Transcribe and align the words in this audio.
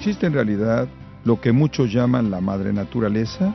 ¿Existe 0.00 0.26
en 0.26 0.32
realidad 0.32 0.88
lo 1.24 1.42
que 1.42 1.52
muchos 1.52 1.92
llaman 1.92 2.30
la 2.30 2.40
madre 2.40 2.72
naturaleza? 2.72 3.54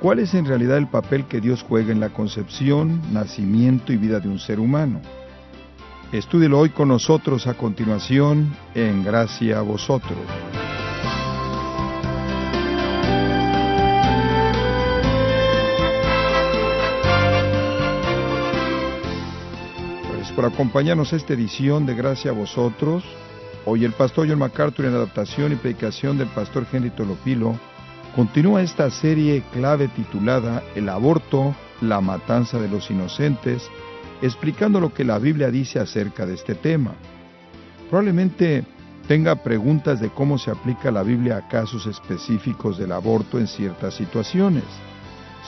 ¿Cuál 0.00 0.18
es 0.18 0.34
en 0.34 0.44
realidad 0.44 0.76
el 0.76 0.88
papel 0.88 1.26
que 1.26 1.40
Dios 1.40 1.62
juega 1.62 1.92
en 1.92 2.00
la 2.00 2.08
concepción, 2.08 3.00
nacimiento 3.12 3.92
y 3.92 3.96
vida 3.96 4.18
de 4.18 4.28
un 4.28 4.40
ser 4.40 4.58
humano? 4.58 5.00
Estúdielo 6.10 6.58
hoy 6.58 6.70
con 6.70 6.88
nosotros 6.88 7.46
a 7.46 7.54
continuación 7.54 8.56
en 8.74 9.04
Gracia 9.04 9.60
a 9.60 9.62
vosotros. 9.62 10.18
Pues 20.12 20.32
por 20.32 20.44
acompañarnos 20.44 21.12
esta 21.12 21.34
edición 21.34 21.86
de 21.86 21.94
Gracia 21.94 22.32
a 22.32 22.34
vosotros, 22.34 23.04
hoy 23.70 23.84
el 23.84 23.92
pastor 23.92 24.26
John 24.26 24.38
MacArthur 24.38 24.86
en 24.86 24.94
adaptación 24.94 25.52
y 25.52 25.56
predicación 25.56 26.16
del 26.16 26.28
pastor 26.28 26.66
Henry 26.72 26.88
Tolopilo 26.88 27.54
continúa 28.16 28.62
esta 28.62 28.90
serie 28.90 29.42
clave 29.52 29.88
titulada 29.88 30.62
El 30.74 30.88
aborto, 30.88 31.54
la 31.82 32.00
matanza 32.00 32.58
de 32.58 32.68
los 32.68 32.90
inocentes, 32.90 33.68
explicando 34.22 34.80
lo 34.80 34.94
que 34.94 35.04
la 35.04 35.18
Biblia 35.18 35.50
dice 35.50 35.80
acerca 35.80 36.24
de 36.24 36.34
este 36.34 36.54
tema. 36.54 36.94
Probablemente 37.90 38.64
tenga 39.06 39.36
preguntas 39.36 40.00
de 40.00 40.08
cómo 40.08 40.38
se 40.38 40.50
aplica 40.50 40.90
la 40.90 41.02
Biblia 41.02 41.36
a 41.36 41.48
casos 41.48 41.86
específicos 41.86 42.78
del 42.78 42.92
aborto 42.92 43.38
en 43.38 43.46
ciertas 43.46 43.94
situaciones. 43.94 44.64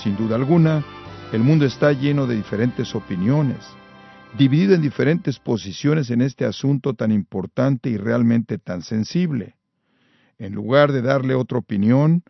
Sin 0.02 0.16
duda 0.18 0.36
alguna, 0.36 0.84
el 1.32 1.40
mundo 1.40 1.64
está 1.64 1.92
lleno 1.92 2.26
de 2.26 2.36
diferentes 2.36 2.94
opiniones, 2.94 3.66
dividido 4.36 4.74
en 4.74 4.82
diferentes 4.82 5.38
posiciones 5.38 6.10
en 6.10 6.22
este 6.22 6.44
asunto 6.44 6.94
tan 6.94 7.12
importante 7.12 7.90
y 7.90 7.96
realmente 7.96 8.58
tan 8.58 8.82
sensible. 8.82 9.56
En 10.38 10.54
lugar 10.54 10.92
de 10.92 11.02
darle 11.02 11.34
otra 11.34 11.58
opinión, 11.58 12.22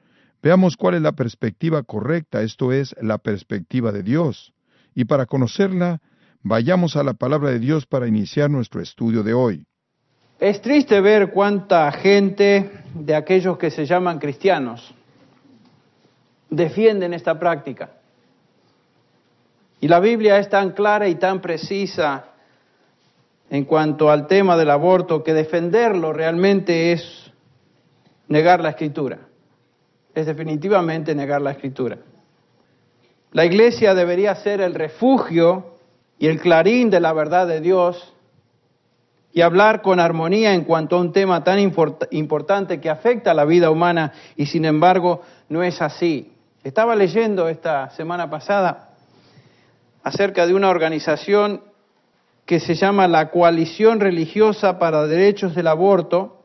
veamos 0.43 0.77
cuál 0.77 0.95
es 0.95 1.03
la 1.03 1.13
perspectiva 1.13 1.83
correcta, 1.83 2.43
esto 2.43 2.73
es, 2.73 2.95
la 3.01 3.19
perspectiva 3.19 3.93
de 3.93 4.03
Dios. 4.03 4.53
Y 4.95 5.05
para 5.05 5.27
conocerla, 5.27 6.01
Vayamos 6.43 6.97
a 6.97 7.03
la 7.03 7.13
palabra 7.13 7.51
de 7.51 7.59
Dios 7.59 7.85
para 7.85 8.07
iniciar 8.07 8.49
nuestro 8.49 8.81
estudio 8.81 9.23
de 9.23 9.35
hoy. 9.35 9.67
Es 10.39 10.63
triste 10.63 10.99
ver 11.03 11.33
cuánta 11.33 11.93
gente 11.93 12.71
de 12.95 13.15
aquellos 13.15 13.59
que 13.59 13.71
se 13.71 13.85
llaman 13.85 14.19
cristianos 14.19 14.95
defienden 16.49 17.13
esta 17.13 17.39
práctica. 17.39 17.91
Y 19.81 19.89
la 19.89 19.99
Biblia 19.99 20.39
es 20.39 20.49
tan 20.51 20.73
clara 20.73 21.09
y 21.09 21.15
tan 21.15 21.41
precisa 21.41 22.27
en 23.49 23.65
cuanto 23.65 24.11
al 24.11 24.27
tema 24.27 24.57
del 24.57 24.71
aborto 24.71 25.25
que 25.25 25.33
defenderlo 25.33 26.13
realmente 26.13 26.93
es 26.93 27.33
negar 28.29 28.61
la 28.61 28.71
escritura. 28.71 29.19
Es 30.15 30.27
definitivamente 30.27 31.15
negar 31.15 31.41
la 31.41 31.53
escritura. 31.53 31.99
La 33.33 33.45
iglesia 33.47 33.95
debería 33.95 34.35
ser 34.35 34.61
el 34.61 34.75
refugio 34.75 35.79
y 36.19 36.27
el 36.27 36.41
clarín 36.41 36.91
de 36.91 37.01
la 37.01 37.13
verdad 37.13 37.47
de 37.47 37.61
Dios 37.61 38.15
y 39.33 39.41
hablar 39.41 39.81
con 39.81 39.99
armonía 39.99 40.53
en 40.55 40.65
cuanto 40.65 40.97
a 40.97 41.01
un 41.01 41.13
tema 41.13 41.43
tan 41.43 41.59
importante 41.59 42.81
que 42.81 42.91
afecta 42.91 43.31
a 43.31 43.35
la 43.35 43.45
vida 43.45 43.71
humana 43.71 44.13
y 44.37 44.47
sin 44.47 44.65
embargo 44.65 45.23
no 45.49 45.63
es 45.63 45.81
así. 45.81 46.33
Estaba 46.63 46.95
leyendo 46.95 47.49
esta 47.49 47.91
semana 47.91 48.29
pasada 48.29 48.90
acerca 50.03 50.47
de 50.47 50.55
una 50.55 50.69
organización 50.69 51.63
que 52.47 52.61
se 52.61 52.75
llama 52.75 53.07
la 53.07 53.31
Coalición 53.31 54.01
Religiosa 54.01 54.79
para 54.79 55.07
Derechos 55.07 55.55
del 55.55 55.69
Aborto. 55.69 56.43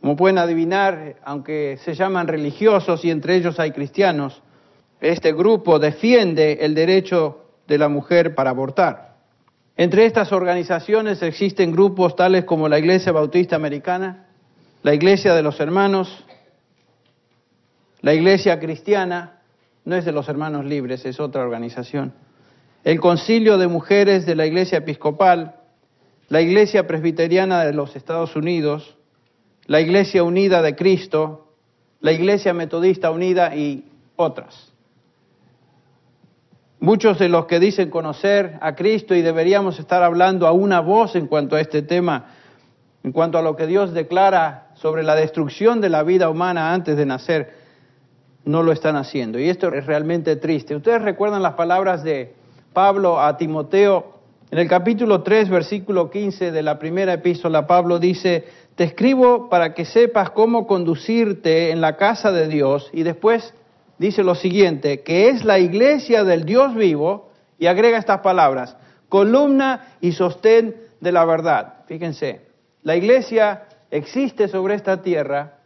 Como 0.00 0.16
pueden 0.16 0.38
adivinar, 0.38 1.16
aunque 1.24 1.78
se 1.84 1.94
llaman 1.94 2.28
religiosos 2.28 3.04
y 3.04 3.10
entre 3.10 3.36
ellos 3.36 3.58
hay 3.58 3.72
cristianos, 3.72 4.42
este 5.00 5.32
grupo 5.32 5.78
defiende 5.78 6.58
el 6.60 6.74
derecho 6.74 7.44
de 7.66 7.78
la 7.78 7.88
mujer 7.88 8.34
para 8.34 8.50
abortar. 8.50 9.16
Entre 9.76 10.04
estas 10.04 10.30
organizaciones 10.32 11.22
existen 11.22 11.72
grupos 11.72 12.14
tales 12.14 12.44
como 12.44 12.68
la 12.68 12.78
Iglesia 12.78 13.12
Bautista 13.12 13.56
Americana, 13.56 14.26
la 14.82 14.94
Iglesia 14.94 15.34
de 15.34 15.42
los 15.42 15.58
Hermanos, 15.58 16.24
la 18.02 18.14
Iglesia 18.14 18.60
Cristiana, 18.60 19.39
no 19.84 19.96
es 19.96 20.04
de 20.04 20.12
los 20.12 20.28
Hermanos 20.28 20.64
Libres, 20.64 21.04
es 21.06 21.20
otra 21.20 21.42
organización, 21.42 22.12
el 22.84 23.00
Concilio 23.00 23.58
de 23.58 23.68
Mujeres 23.68 24.26
de 24.26 24.34
la 24.34 24.46
Iglesia 24.46 24.78
Episcopal, 24.78 25.56
la 26.28 26.40
Iglesia 26.40 26.86
Presbiteriana 26.86 27.64
de 27.64 27.72
los 27.72 27.96
Estados 27.96 28.36
Unidos, 28.36 28.96
la 29.66 29.80
Iglesia 29.80 30.22
Unida 30.22 30.62
de 30.62 30.76
Cristo, 30.76 31.54
la 32.00 32.12
Iglesia 32.12 32.54
Metodista 32.54 33.10
Unida 33.10 33.54
y 33.54 33.84
otras. 34.16 34.72
Muchos 36.78 37.18
de 37.18 37.28
los 37.28 37.44
que 37.44 37.60
dicen 37.60 37.90
conocer 37.90 38.58
a 38.62 38.74
Cristo 38.74 39.14
y 39.14 39.20
deberíamos 39.20 39.78
estar 39.78 40.02
hablando 40.02 40.46
a 40.46 40.52
una 40.52 40.80
voz 40.80 41.14
en 41.14 41.26
cuanto 41.26 41.56
a 41.56 41.60
este 41.60 41.82
tema, 41.82 42.30
en 43.02 43.12
cuanto 43.12 43.36
a 43.36 43.42
lo 43.42 43.54
que 43.54 43.66
Dios 43.66 43.92
declara 43.92 44.68
sobre 44.74 45.02
la 45.02 45.14
destrucción 45.14 45.82
de 45.82 45.90
la 45.90 46.02
vida 46.02 46.30
humana 46.30 46.72
antes 46.72 46.96
de 46.96 47.04
nacer, 47.04 47.59
no 48.44 48.62
lo 48.62 48.72
están 48.72 48.96
haciendo. 48.96 49.38
Y 49.38 49.48
esto 49.48 49.72
es 49.72 49.86
realmente 49.86 50.36
triste. 50.36 50.74
Ustedes 50.74 51.02
recuerdan 51.02 51.42
las 51.42 51.54
palabras 51.54 52.02
de 52.02 52.34
Pablo 52.72 53.20
a 53.20 53.36
Timoteo. 53.36 54.20
En 54.50 54.58
el 54.58 54.68
capítulo 54.68 55.22
3, 55.22 55.48
versículo 55.48 56.10
15 56.10 56.50
de 56.50 56.62
la 56.62 56.78
primera 56.78 57.12
epístola, 57.12 57.66
Pablo 57.66 57.98
dice, 57.98 58.44
te 58.74 58.84
escribo 58.84 59.48
para 59.48 59.74
que 59.74 59.84
sepas 59.84 60.30
cómo 60.30 60.66
conducirte 60.66 61.70
en 61.70 61.80
la 61.80 61.96
casa 61.96 62.32
de 62.32 62.48
Dios 62.48 62.90
y 62.92 63.02
después 63.02 63.54
dice 63.98 64.24
lo 64.24 64.34
siguiente, 64.34 65.02
que 65.02 65.28
es 65.28 65.44
la 65.44 65.58
iglesia 65.58 66.24
del 66.24 66.44
Dios 66.44 66.74
vivo, 66.74 67.30
y 67.58 67.66
agrega 67.66 67.98
estas 67.98 68.20
palabras, 68.20 68.74
columna 69.10 69.94
y 70.00 70.12
sostén 70.12 70.74
de 71.00 71.12
la 71.12 71.26
verdad. 71.26 71.84
Fíjense, 71.86 72.40
la 72.82 72.96
iglesia 72.96 73.64
existe 73.90 74.48
sobre 74.48 74.74
esta 74.74 75.02
tierra 75.02 75.58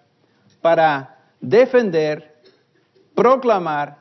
para 0.61 1.19
defender, 1.41 2.34
proclamar 3.15 3.99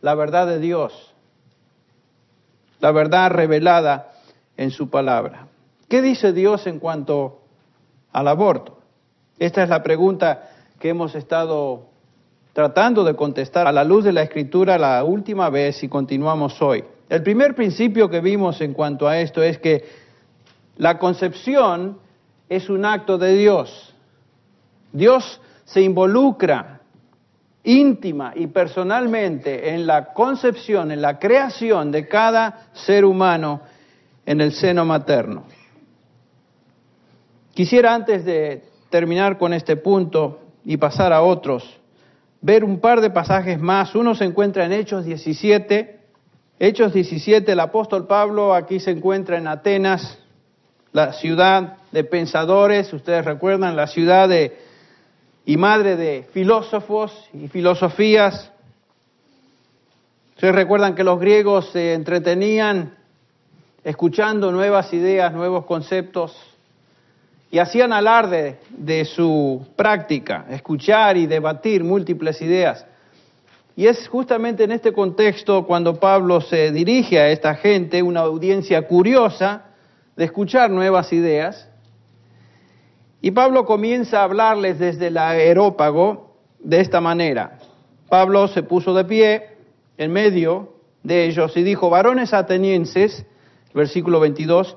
la 0.00 0.14
verdad 0.14 0.46
de 0.46 0.58
Dios, 0.58 1.14
la 2.80 2.92
verdad 2.92 3.30
revelada 3.30 4.12
en 4.56 4.70
su 4.70 4.90
palabra. 4.90 5.46
¿Qué 5.88 6.02
dice 6.02 6.32
Dios 6.32 6.66
en 6.66 6.78
cuanto 6.78 7.40
al 8.12 8.28
aborto? 8.28 8.78
Esta 9.38 9.62
es 9.62 9.68
la 9.68 9.82
pregunta 9.82 10.50
que 10.78 10.90
hemos 10.90 11.14
estado 11.14 11.86
tratando 12.52 13.04
de 13.04 13.14
contestar 13.14 13.66
a 13.66 13.72
la 13.72 13.84
luz 13.84 14.04
de 14.04 14.12
la 14.12 14.22
escritura 14.22 14.78
la 14.78 15.04
última 15.04 15.48
vez 15.48 15.82
y 15.82 15.88
continuamos 15.88 16.60
hoy. 16.60 16.84
El 17.08 17.22
primer 17.22 17.54
principio 17.54 18.10
que 18.10 18.20
vimos 18.20 18.60
en 18.60 18.74
cuanto 18.74 19.08
a 19.08 19.18
esto 19.18 19.42
es 19.42 19.58
que 19.58 19.84
la 20.76 20.98
concepción 20.98 21.98
es 22.48 22.68
un 22.68 22.84
acto 22.84 23.16
de 23.16 23.36
Dios. 23.36 23.94
Dios 24.92 25.40
se 25.64 25.82
involucra 25.82 26.77
íntima 27.68 28.32
y 28.34 28.46
personalmente 28.46 29.74
en 29.74 29.86
la 29.86 30.14
concepción, 30.14 30.90
en 30.90 31.02
la 31.02 31.18
creación 31.18 31.92
de 31.92 32.08
cada 32.08 32.70
ser 32.72 33.04
humano 33.04 33.60
en 34.24 34.40
el 34.40 34.52
seno 34.52 34.86
materno. 34.86 35.44
Quisiera 37.52 37.94
antes 37.94 38.24
de 38.24 38.64
terminar 38.88 39.36
con 39.36 39.52
este 39.52 39.76
punto 39.76 40.40
y 40.64 40.78
pasar 40.78 41.12
a 41.12 41.20
otros, 41.20 41.78
ver 42.40 42.64
un 42.64 42.80
par 42.80 43.02
de 43.02 43.10
pasajes 43.10 43.60
más. 43.60 43.94
Uno 43.94 44.14
se 44.14 44.24
encuentra 44.24 44.64
en 44.64 44.72
Hechos 44.72 45.04
17. 45.04 45.98
Hechos 46.58 46.94
17, 46.94 47.52
el 47.52 47.60
apóstol 47.60 48.06
Pablo 48.06 48.54
aquí 48.54 48.80
se 48.80 48.92
encuentra 48.92 49.36
en 49.36 49.46
Atenas, 49.46 50.18
la 50.92 51.12
ciudad 51.12 51.76
de 51.92 52.02
pensadores, 52.02 52.92
ustedes 52.94 53.24
recuerdan, 53.24 53.76
la 53.76 53.86
ciudad 53.86 54.28
de, 54.28 54.56
y 55.48 55.56
madre 55.56 55.96
de 55.96 56.28
filósofos 56.34 57.10
y 57.32 57.48
filosofías. 57.48 58.52
Ustedes 60.34 60.54
recuerdan 60.54 60.94
que 60.94 61.02
los 61.02 61.18
griegos 61.18 61.70
se 61.70 61.94
entretenían 61.94 62.94
escuchando 63.82 64.52
nuevas 64.52 64.92
ideas, 64.92 65.32
nuevos 65.32 65.64
conceptos, 65.64 66.36
y 67.50 67.60
hacían 67.60 67.94
alarde 67.94 68.58
de 68.76 69.06
su 69.06 69.66
práctica, 69.74 70.44
escuchar 70.50 71.16
y 71.16 71.26
debatir 71.26 71.82
múltiples 71.82 72.42
ideas. 72.42 72.84
Y 73.74 73.86
es 73.86 74.06
justamente 74.06 74.64
en 74.64 74.72
este 74.72 74.92
contexto 74.92 75.66
cuando 75.66 75.98
Pablo 75.98 76.42
se 76.42 76.72
dirige 76.72 77.18
a 77.20 77.30
esta 77.30 77.54
gente, 77.54 78.02
una 78.02 78.20
audiencia 78.20 78.86
curiosa 78.86 79.62
de 80.14 80.26
escuchar 80.26 80.70
nuevas 80.70 81.10
ideas, 81.10 81.67
y 83.20 83.30
Pablo 83.32 83.64
comienza 83.64 84.20
a 84.20 84.24
hablarles 84.24 84.78
desde 84.78 85.08
el 85.08 85.18
aerópago 85.18 86.36
de 86.60 86.80
esta 86.80 87.00
manera. 87.00 87.58
Pablo 88.08 88.48
se 88.48 88.62
puso 88.62 88.94
de 88.94 89.04
pie 89.04 89.48
en 89.96 90.12
medio 90.12 90.74
de 91.02 91.26
ellos 91.26 91.56
y 91.56 91.62
dijo, 91.62 91.90
varones 91.90 92.32
atenienses, 92.32 93.24
versículo 93.74 94.20
22, 94.20 94.76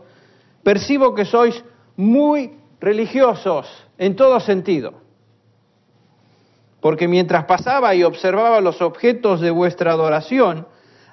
percibo 0.63 1.13
que 1.13 1.25
sois 1.25 1.63
muy 1.95 2.57
religiosos 2.79 3.67
en 3.97 4.15
todo 4.15 4.39
sentido. 4.39 4.93
Porque 6.81 7.07
mientras 7.07 7.45
pasaba 7.45 7.93
y 7.93 8.03
observaba 8.03 8.59
los 8.59 8.81
objetos 8.81 9.39
de 9.39 9.51
vuestra 9.51 9.91
adoración, 9.91 10.65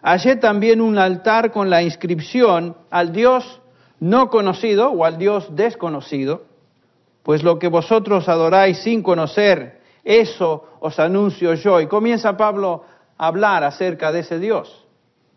hallé 0.02 0.36
también 0.36 0.80
un 0.80 0.96
altar 0.96 1.52
con 1.52 1.68
la 1.68 1.82
inscripción 1.82 2.74
al 2.90 3.12
Dios 3.12 3.60
no 4.00 4.30
conocido 4.30 4.90
o 4.90 5.04
al 5.04 5.18
Dios 5.18 5.54
desconocido, 5.54 6.47
pues 7.28 7.42
lo 7.42 7.58
que 7.58 7.68
vosotros 7.68 8.26
adoráis 8.26 8.78
sin 8.78 9.02
conocer, 9.02 9.82
eso 10.02 10.64
os 10.80 10.98
anuncio 10.98 11.52
yo. 11.52 11.78
Y 11.78 11.86
comienza 11.86 12.38
Pablo 12.38 12.84
a 13.18 13.26
hablar 13.26 13.64
acerca 13.64 14.10
de 14.12 14.20
ese 14.20 14.38
Dios. 14.38 14.86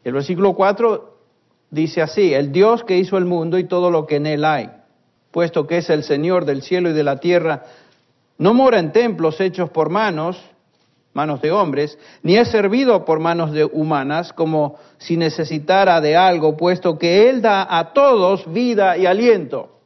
El 0.02 0.14
versículo 0.14 0.54
4 0.54 1.18
dice 1.70 2.02
así, 2.02 2.34
el 2.34 2.54
Dios 2.54 2.86
que 2.86 2.98
hizo 2.98 3.18
el 3.18 3.26
mundo 3.26 3.60
y 3.60 3.66
todo 3.66 3.92
lo 3.92 4.08
que 4.08 4.16
en 4.16 4.26
él 4.26 4.46
hay, 4.46 4.70
puesto 5.32 5.68
que 5.68 5.80
es 5.80 5.90
el 5.90 6.04
Señor 6.04 6.46
del 6.46 6.62
cielo 6.62 6.92
y 6.92 6.94
de 6.94 7.04
la 7.04 7.18
tierra, 7.18 7.64
no 8.38 8.54
mora 8.54 8.80
en 8.80 8.94
templos 8.94 9.42
hechos 9.42 9.70
por 9.70 9.90
manos, 9.90 10.42
manos 11.12 11.42
de 11.42 11.52
hombres, 11.52 12.00
ni 12.24 12.38
es 12.38 12.48
servido 12.48 13.04
por 13.04 13.20
manos 13.20 13.52
de 13.52 13.66
humanas, 13.66 14.32
como 14.32 14.78
si 14.98 15.18
necesitara 15.18 16.00
de 16.00 16.16
algo, 16.16 16.56
puesto 16.56 16.98
que 16.98 17.30
Él 17.30 17.42
da 17.42 17.68
a 17.70 17.92
todos 17.92 18.50
vida 18.54 18.96
y 18.96 19.08
aliento, 19.08 19.78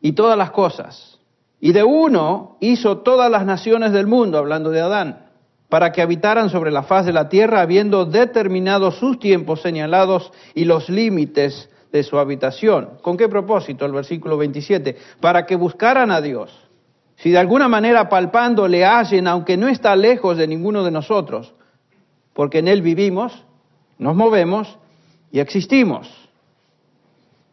y 0.00 0.10
todas 0.10 0.36
las 0.36 0.50
cosas. 0.50 1.15
Y 1.60 1.72
de 1.72 1.84
uno 1.84 2.56
hizo 2.60 2.98
todas 2.98 3.30
las 3.30 3.46
naciones 3.46 3.92
del 3.92 4.06
mundo, 4.06 4.38
hablando 4.38 4.70
de 4.70 4.80
Adán, 4.80 5.26
para 5.68 5.92
que 5.92 6.02
habitaran 6.02 6.50
sobre 6.50 6.70
la 6.70 6.82
faz 6.82 7.06
de 7.06 7.12
la 7.12 7.28
tierra, 7.28 7.62
habiendo 7.62 8.04
determinado 8.04 8.90
sus 8.90 9.18
tiempos 9.18 9.62
señalados 9.62 10.32
y 10.54 10.64
los 10.64 10.88
límites 10.88 11.70
de 11.92 12.02
su 12.02 12.18
habitación. 12.18 12.98
¿Con 13.02 13.16
qué 13.16 13.28
propósito? 13.28 13.86
El 13.86 13.92
versículo 13.92 14.36
27, 14.36 14.96
para 15.20 15.46
que 15.46 15.56
buscaran 15.56 16.10
a 16.10 16.20
Dios. 16.20 16.52
Si 17.16 17.30
de 17.30 17.38
alguna 17.38 17.68
manera 17.68 18.08
palpando 18.08 18.68
le 18.68 18.84
hallen, 18.84 19.26
aunque 19.26 19.56
no 19.56 19.68
está 19.68 19.96
lejos 19.96 20.36
de 20.36 20.46
ninguno 20.46 20.84
de 20.84 20.90
nosotros, 20.90 21.54
porque 22.34 22.58
en 22.58 22.68
Él 22.68 22.82
vivimos, 22.82 23.44
nos 23.98 24.14
movemos 24.14 24.78
y 25.32 25.40
existimos. 25.40 26.10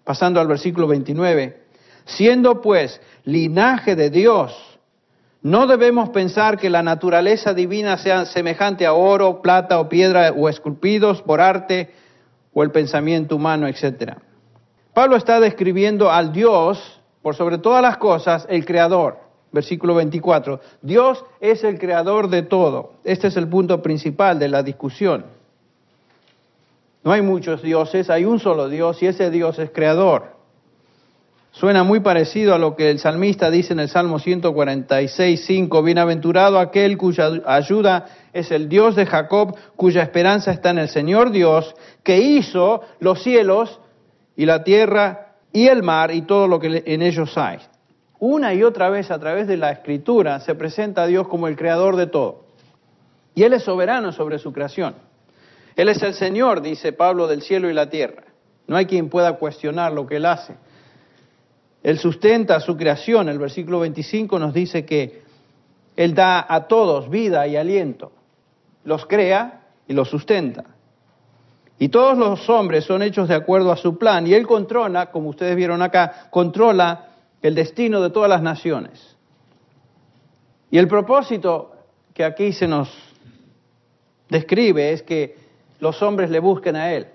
Pasando 0.03 0.41
al 0.41 0.47
versículo 0.47 0.87
29, 0.87 1.62
siendo 2.05 2.61
pues 2.61 3.01
linaje 3.23 3.95
de 3.95 4.09
Dios, 4.09 4.73
no 5.43 5.67
debemos 5.67 6.09
pensar 6.09 6.57
que 6.57 6.69
la 6.69 6.83
naturaleza 6.83 7.53
divina 7.53 7.97
sea 7.97 8.25
semejante 8.25 8.85
a 8.85 8.93
oro, 8.93 9.41
plata 9.41 9.77
o 9.79 9.89
piedra 9.89 10.31
o 10.31 10.47
esculpidos 10.47 11.21
por 11.21 11.41
arte 11.41 11.91
o 12.53 12.63
el 12.63 12.71
pensamiento 12.71 13.35
humano, 13.35 13.67
etc. 13.67 14.13
Pablo 14.93 15.17
está 15.17 15.41
describiendo 15.41 16.09
al 16.09 16.31
Dios, 16.31 17.01
por 17.21 17.35
sobre 17.35 17.57
todas 17.57 17.81
las 17.81 17.97
cosas, 17.97 18.45
el 18.49 18.65
Creador. 18.65 19.17
Versículo 19.51 19.95
24. 19.95 20.61
Dios 20.81 21.23
es 21.39 21.63
el 21.63 21.77
creador 21.77 22.27
de 22.29 22.41
todo. 22.41 22.93
Este 23.03 23.27
es 23.27 23.37
el 23.37 23.47
punto 23.47 23.83
principal 23.83 24.39
de 24.39 24.47
la 24.47 24.63
discusión. 24.63 25.25
No 27.03 27.11
hay 27.11 27.21
muchos 27.21 27.61
dioses, 27.61 28.09
hay 28.09 28.25
un 28.25 28.39
solo 28.39 28.67
Dios 28.67 29.03
y 29.03 29.07
ese 29.07 29.29
Dios 29.29 29.59
es 29.59 29.69
creador. 29.69 30.37
Suena 31.53 31.83
muy 31.83 31.99
parecido 31.99 32.55
a 32.55 32.57
lo 32.57 32.75
que 32.75 32.89
el 32.89 32.97
salmista 32.97 33.51
dice 33.51 33.73
en 33.73 33.79
el 33.79 33.87
Salmo 33.87 34.17
146, 34.17 35.45
5. 35.45 35.83
Bienaventurado 35.83 36.57
aquel 36.57 36.97
cuya 36.97 37.29
ayuda 37.45 38.07
es 38.33 38.49
el 38.49 38.67
Dios 38.67 38.95
de 38.95 39.05
Jacob, 39.05 39.55
cuya 39.75 40.01
esperanza 40.01 40.49
está 40.49 40.71
en 40.71 40.79
el 40.79 40.89
Señor 40.89 41.29
Dios, 41.29 41.75
que 42.01 42.17
hizo 42.17 42.81
los 42.99 43.21
cielos 43.21 43.79
y 44.35 44.47
la 44.47 44.63
tierra 44.63 45.35
y 45.51 45.67
el 45.67 45.83
mar 45.83 46.09
y 46.09 46.23
todo 46.23 46.47
lo 46.47 46.59
que 46.59 46.81
en 46.87 47.03
ellos 47.03 47.37
hay. 47.37 47.59
Una 48.17 48.55
y 48.55 48.63
otra 48.63 48.89
vez 48.89 49.11
a 49.11 49.19
través 49.19 49.47
de 49.47 49.57
la 49.57 49.69
escritura 49.71 50.39
se 50.39 50.55
presenta 50.55 51.03
a 51.03 51.07
Dios 51.07 51.27
como 51.27 51.47
el 51.47 51.55
creador 51.55 51.97
de 51.97 52.07
todo. 52.07 52.45
Y 53.35 53.43
Él 53.43 53.53
es 53.53 53.61
soberano 53.61 54.11
sobre 54.11 54.39
su 54.39 54.51
creación. 54.51 54.95
Él 55.75 55.87
es 55.87 56.01
el 56.01 56.15
Señor, 56.15 56.63
dice 56.63 56.93
Pablo, 56.93 57.27
del 57.27 57.43
cielo 57.43 57.69
y 57.69 57.73
la 57.73 57.91
tierra. 57.91 58.23
No 58.65 58.75
hay 58.75 58.87
quien 58.87 59.09
pueda 59.09 59.33
cuestionar 59.33 59.91
lo 59.91 60.07
que 60.07 60.15
Él 60.15 60.25
hace. 60.25 60.55
Él 61.83 61.99
sustenta 61.99 62.61
su 62.61 62.77
creación. 62.77 63.27
El 63.27 63.37
versículo 63.37 63.81
25 63.81 64.39
nos 64.39 64.53
dice 64.53 64.85
que 64.85 65.21
Él 65.97 66.15
da 66.15 66.45
a 66.47 66.67
todos 66.67 67.09
vida 67.09 67.45
y 67.45 67.57
aliento. 67.57 68.13
Los 68.85 69.05
crea 69.05 69.61
y 69.87 69.93
los 69.93 70.09
sustenta. 70.09 70.63
Y 71.77 71.89
todos 71.89 72.17
los 72.17 72.49
hombres 72.49 72.85
son 72.85 73.01
hechos 73.01 73.27
de 73.27 73.35
acuerdo 73.35 73.71
a 73.71 73.77
su 73.77 73.97
plan. 73.97 74.25
Y 74.25 74.33
Él 74.33 74.47
controla, 74.47 75.11
como 75.11 75.29
ustedes 75.29 75.55
vieron 75.57 75.81
acá, 75.81 76.27
controla 76.29 77.09
el 77.41 77.53
destino 77.53 78.01
de 78.01 78.09
todas 78.09 78.29
las 78.29 78.41
naciones. 78.41 79.17
Y 80.71 80.77
el 80.77 80.87
propósito 80.87 81.73
que 82.13 82.23
aquí 82.23 82.53
se 82.53 82.67
nos 82.67 82.89
describe 84.29 84.93
es 84.93 85.03
que 85.03 85.35
los 85.79 86.01
hombres 86.01 86.29
le 86.29 86.39
busquen 86.39 86.77
a 86.77 86.93
Él. 86.93 87.07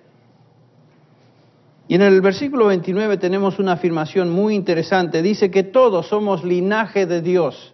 Y 1.89 1.95
en 1.95 2.03
el 2.03 2.21
versículo 2.21 2.67
29 2.67 3.17
tenemos 3.17 3.59
una 3.59 3.73
afirmación 3.73 4.29
muy 4.29 4.55
interesante. 4.55 5.23
Dice 5.23 5.51
que 5.51 5.63
todos 5.63 6.07
somos 6.07 6.45
linaje 6.45 7.07
de 7.07 7.23
Dios. 7.23 7.73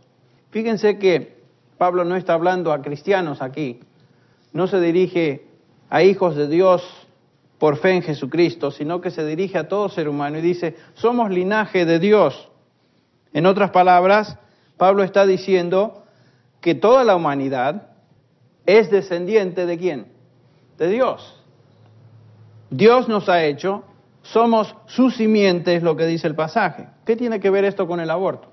Fíjense 0.50 0.98
que 0.98 1.36
Pablo 1.78 2.04
no 2.04 2.14
está 2.14 2.34
hablando 2.34 2.72
a 2.72 2.80
cristianos 2.80 3.42
aquí. 3.42 3.80
No 4.52 4.68
se 4.68 4.80
dirige 4.80 5.48
a 5.90 6.04
hijos 6.04 6.36
de 6.36 6.46
Dios 6.46 6.88
por 7.58 7.76
fe 7.76 7.90
en 7.90 8.02
Jesucristo, 8.02 8.70
sino 8.70 9.00
que 9.00 9.10
se 9.10 9.26
dirige 9.26 9.58
a 9.58 9.66
todo 9.66 9.88
ser 9.88 10.08
humano 10.08 10.38
y 10.38 10.42
dice, 10.42 10.76
somos 10.94 11.30
linaje 11.30 11.84
de 11.84 11.98
Dios. 11.98 12.50
En 13.32 13.46
otras 13.46 13.72
palabras, 13.72 14.38
Pablo 14.76 15.02
está 15.02 15.26
diciendo 15.26 16.04
que 16.60 16.76
toda 16.76 17.02
la 17.02 17.16
humanidad 17.16 17.88
es 18.64 18.92
descendiente 18.92 19.66
de 19.66 19.76
quién? 19.76 20.06
De 20.78 20.88
Dios. 20.88 21.42
Dios 22.70 23.08
nos 23.08 23.28
ha 23.28 23.44
hecho 23.44 23.82
somos 24.24 24.74
su 24.86 25.10
simiente, 25.10 25.76
es 25.76 25.82
lo 25.82 25.96
que 25.96 26.06
dice 26.06 26.26
el 26.26 26.34
pasaje. 26.34 26.88
¿Qué 27.04 27.14
tiene 27.14 27.40
que 27.40 27.50
ver 27.50 27.64
esto 27.64 27.86
con 27.86 28.00
el 28.00 28.10
aborto? 28.10 28.48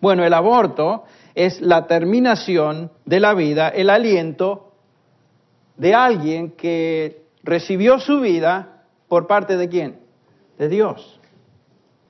Bueno, 0.00 0.24
el 0.24 0.32
aborto 0.32 1.04
es 1.34 1.60
la 1.60 1.86
terminación 1.86 2.92
de 3.04 3.20
la 3.20 3.34
vida, 3.34 3.68
el 3.68 3.90
aliento 3.90 4.72
de 5.76 5.94
alguien 5.94 6.52
que 6.52 7.24
recibió 7.42 7.98
su 7.98 8.20
vida 8.20 8.84
por 9.08 9.26
parte 9.26 9.56
de 9.56 9.68
quién? 9.68 9.98
De 10.58 10.68
Dios. 10.68 11.18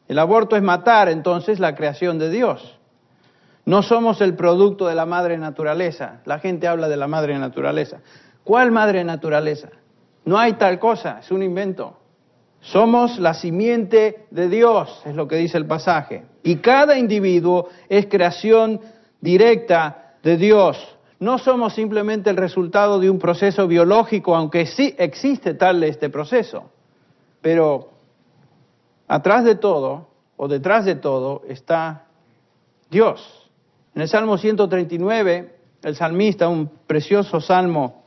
El 0.06 0.18
aborto 0.18 0.54
es 0.54 0.62
matar 0.62 1.08
entonces 1.08 1.60
la 1.60 1.74
creación 1.74 2.18
de 2.18 2.28
Dios. 2.28 2.78
No 3.64 3.82
somos 3.82 4.20
el 4.20 4.34
producto 4.34 4.86
de 4.86 4.94
la 4.94 5.06
madre 5.06 5.38
naturaleza. 5.38 6.20
La 6.26 6.38
gente 6.38 6.68
habla 6.68 6.88
de 6.88 6.98
la 6.98 7.08
madre 7.08 7.38
naturaleza. 7.38 8.00
¿Cuál 8.44 8.72
madre 8.72 9.04
naturaleza? 9.04 9.70
No 10.26 10.38
hay 10.38 10.54
tal 10.54 10.78
cosa, 10.78 11.20
es 11.20 11.30
un 11.30 11.42
invento. 11.42 12.03
Somos 12.64 13.18
la 13.18 13.34
simiente 13.34 14.24
de 14.30 14.48
Dios, 14.48 15.02
es 15.04 15.14
lo 15.14 15.28
que 15.28 15.36
dice 15.36 15.58
el 15.58 15.66
pasaje. 15.66 16.24
Y 16.42 16.56
cada 16.56 16.98
individuo 16.98 17.68
es 17.90 18.06
creación 18.06 18.80
directa 19.20 20.14
de 20.22 20.38
Dios. 20.38 20.78
No 21.20 21.36
somos 21.36 21.74
simplemente 21.74 22.30
el 22.30 22.38
resultado 22.38 22.98
de 22.98 23.10
un 23.10 23.18
proceso 23.18 23.68
biológico, 23.68 24.34
aunque 24.34 24.64
sí 24.64 24.94
existe 24.96 25.52
tal 25.52 25.82
este 25.84 26.08
proceso. 26.08 26.70
Pero 27.42 27.90
atrás 29.08 29.44
de 29.44 29.56
todo, 29.56 30.08
o 30.36 30.48
detrás 30.48 30.86
de 30.86 30.94
todo, 30.94 31.42
está 31.46 32.06
Dios. 32.90 33.50
En 33.94 34.00
el 34.00 34.08
Salmo 34.08 34.38
139, 34.38 35.54
el 35.82 35.96
salmista, 35.96 36.48
un 36.48 36.70
precioso 36.86 37.42
salmo 37.42 38.04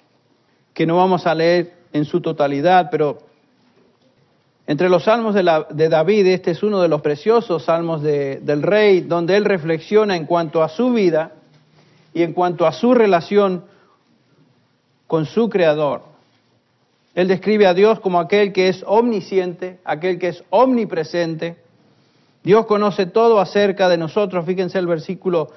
que 0.74 0.88
no 0.88 0.98
vamos 0.98 1.28
a 1.28 1.36
leer 1.36 1.76
en 1.94 2.06
su 2.06 2.22
totalidad, 2.22 2.90
pero 2.90 3.27
entre 4.70 4.90
los 4.90 5.06
salmos 5.06 5.34
de, 5.34 5.90
David, 5.90 6.28
este 6.28 6.52
es 6.52 6.62
uno 6.62 6.82
de 6.82 6.90
los 6.90 7.02
preciosos 7.02 7.64
salmos 7.64 8.04
del 8.04 8.62
rey, 8.62 9.00
donde 9.00 9.38
él 9.38 9.46
reflexiona 9.46 10.18
en 10.18 10.26
cuanto 10.26 10.62
a 10.62 10.68
su 10.68 10.92
vida 10.92 11.32
y 12.14 12.22
en 12.22 12.34
cuanto 12.34 12.68
a 12.68 12.74
su 12.74 12.94
relación 12.94 13.64
con 15.08 15.26
su 15.26 15.48
creador. 15.48 16.02
Él 17.16 17.30
describe 17.30 17.66
a 17.66 17.74
Dios 17.74 18.02
como 18.02 18.20
aquel 18.20 18.52
que 18.52 18.68
es 18.68 18.84
omnisciente, 18.86 19.80
aquel 19.86 20.20
que 20.20 20.28
es 20.28 20.44
omnipresente. 20.50 21.56
Dios 22.44 22.66
conoce 22.66 23.06
todo 23.06 23.40
acerca 23.40 23.88
de 23.88 23.98
nosotros. 23.98 24.46
Fíjense 24.46 24.78
el 24.80 24.86
versículo 24.86 25.50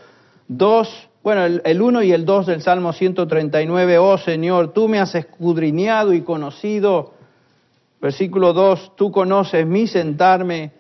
2, 0.47 1.09
bueno, 1.25 1.45
el, 1.45 1.61
el 1.65 1.83
1 1.83 2.05
y 2.05 2.13
el 2.13 2.25
2 2.25 2.47
del 2.47 2.63
Salmo 2.63 2.93
139. 2.93 3.99
Oh 3.99 4.19
Señor, 4.19 4.73
tú 4.73 4.87
me 4.87 5.01
has 5.01 5.17
escudriñado 5.17 6.13
y 6.13 6.21
conocido 6.21 7.19
Versículo 8.01 8.53
2, 8.53 8.97
tú 8.97 9.13
conoces 9.13 9.67
mi 9.67 9.87
sentarme, 9.87 10.73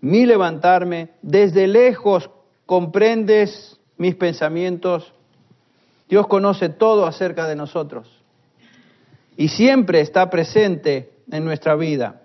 mi 0.00 0.26
levantarme, 0.26 1.10
desde 1.22 1.66
lejos 1.66 2.28
comprendes 2.66 3.78
mis 3.96 4.16
pensamientos. 4.16 5.12
Dios 6.08 6.26
conoce 6.26 6.68
todo 6.68 7.06
acerca 7.06 7.46
de 7.46 7.56
nosotros 7.56 8.08
y 9.36 9.48
siempre 9.48 10.00
está 10.00 10.28
presente 10.30 11.10
en 11.30 11.44
nuestra 11.44 11.76
vida. 11.76 12.22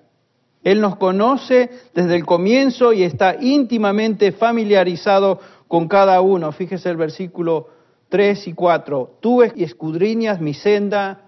Él 0.63 0.79
nos 0.79 0.95
conoce 0.97 1.69
desde 1.93 2.15
el 2.15 2.25
comienzo 2.25 2.93
y 2.93 3.03
está 3.03 3.35
íntimamente 3.39 4.31
familiarizado 4.31 5.39
con 5.67 5.87
cada 5.87 6.21
uno. 6.21 6.51
Fíjese 6.51 6.89
el 6.89 6.97
versículo 6.97 7.69
3 8.09 8.47
y 8.47 8.53
4. 8.53 9.17
Tú 9.19 9.41
escudriñas 9.41 10.39
mi 10.39 10.53
senda 10.53 11.25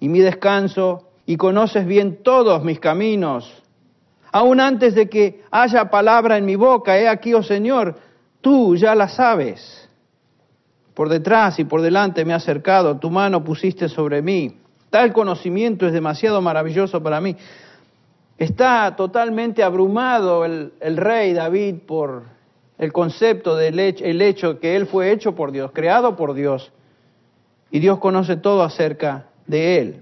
y 0.00 0.08
mi 0.08 0.20
descanso 0.20 1.10
y 1.26 1.36
conoces 1.36 1.86
bien 1.86 2.22
todos 2.22 2.62
mis 2.64 2.80
caminos. 2.80 3.62
Aún 4.32 4.60
antes 4.60 4.94
de 4.94 5.08
que 5.08 5.42
haya 5.50 5.90
palabra 5.90 6.36
en 6.36 6.44
mi 6.44 6.56
boca, 6.56 6.98
he 6.98 7.08
aquí, 7.08 7.34
oh 7.34 7.42
Señor, 7.42 7.96
tú 8.40 8.76
ya 8.76 8.94
la 8.94 9.08
sabes. 9.08 9.88
Por 10.92 11.08
detrás 11.08 11.58
y 11.58 11.64
por 11.64 11.82
delante 11.82 12.24
me 12.24 12.34
has 12.34 12.42
acercado, 12.42 12.98
tu 12.98 13.10
mano 13.10 13.42
pusiste 13.42 13.88
sobre 13.88 14.22
mí. 14.22 14.58
Tal 14.90 15.12
conocimiento 15.12 15.86
es 15.86 15.92
demasiado 15.92 16.40
maravilloso 16.40 17.02
para 17.02 17.20
mí. 17.20 17.36
Está 18.38 18.94
totalmente 18.96 19.62
abrumado 19.62 20.44
el, 20.44 20.96
rey 20.96 21.32
David 21.32 21.76
por 21.86 22.24
el 22.78 22.92
concepto 22.92 23.56
del 23.56 23.78
hecho, 23.78 24.04
hecho 24.04 24.60
que 24.60 24.76
él 24.76 24.86
fue 24.86 25.12
hecho 25.12 25.34
por 25.34 25.52
Dios, 25.52 25.70
creado 25.72 26.16
por 26.16 26.34
Dios, 26.34 26.72
y 27.70 27.78
Dios 27.78 27.98
conoce 27.98 28.36
todo 28.36 28.62
acerca 28.62 29.26
de 29.46 29.78
él. 29.78 30.00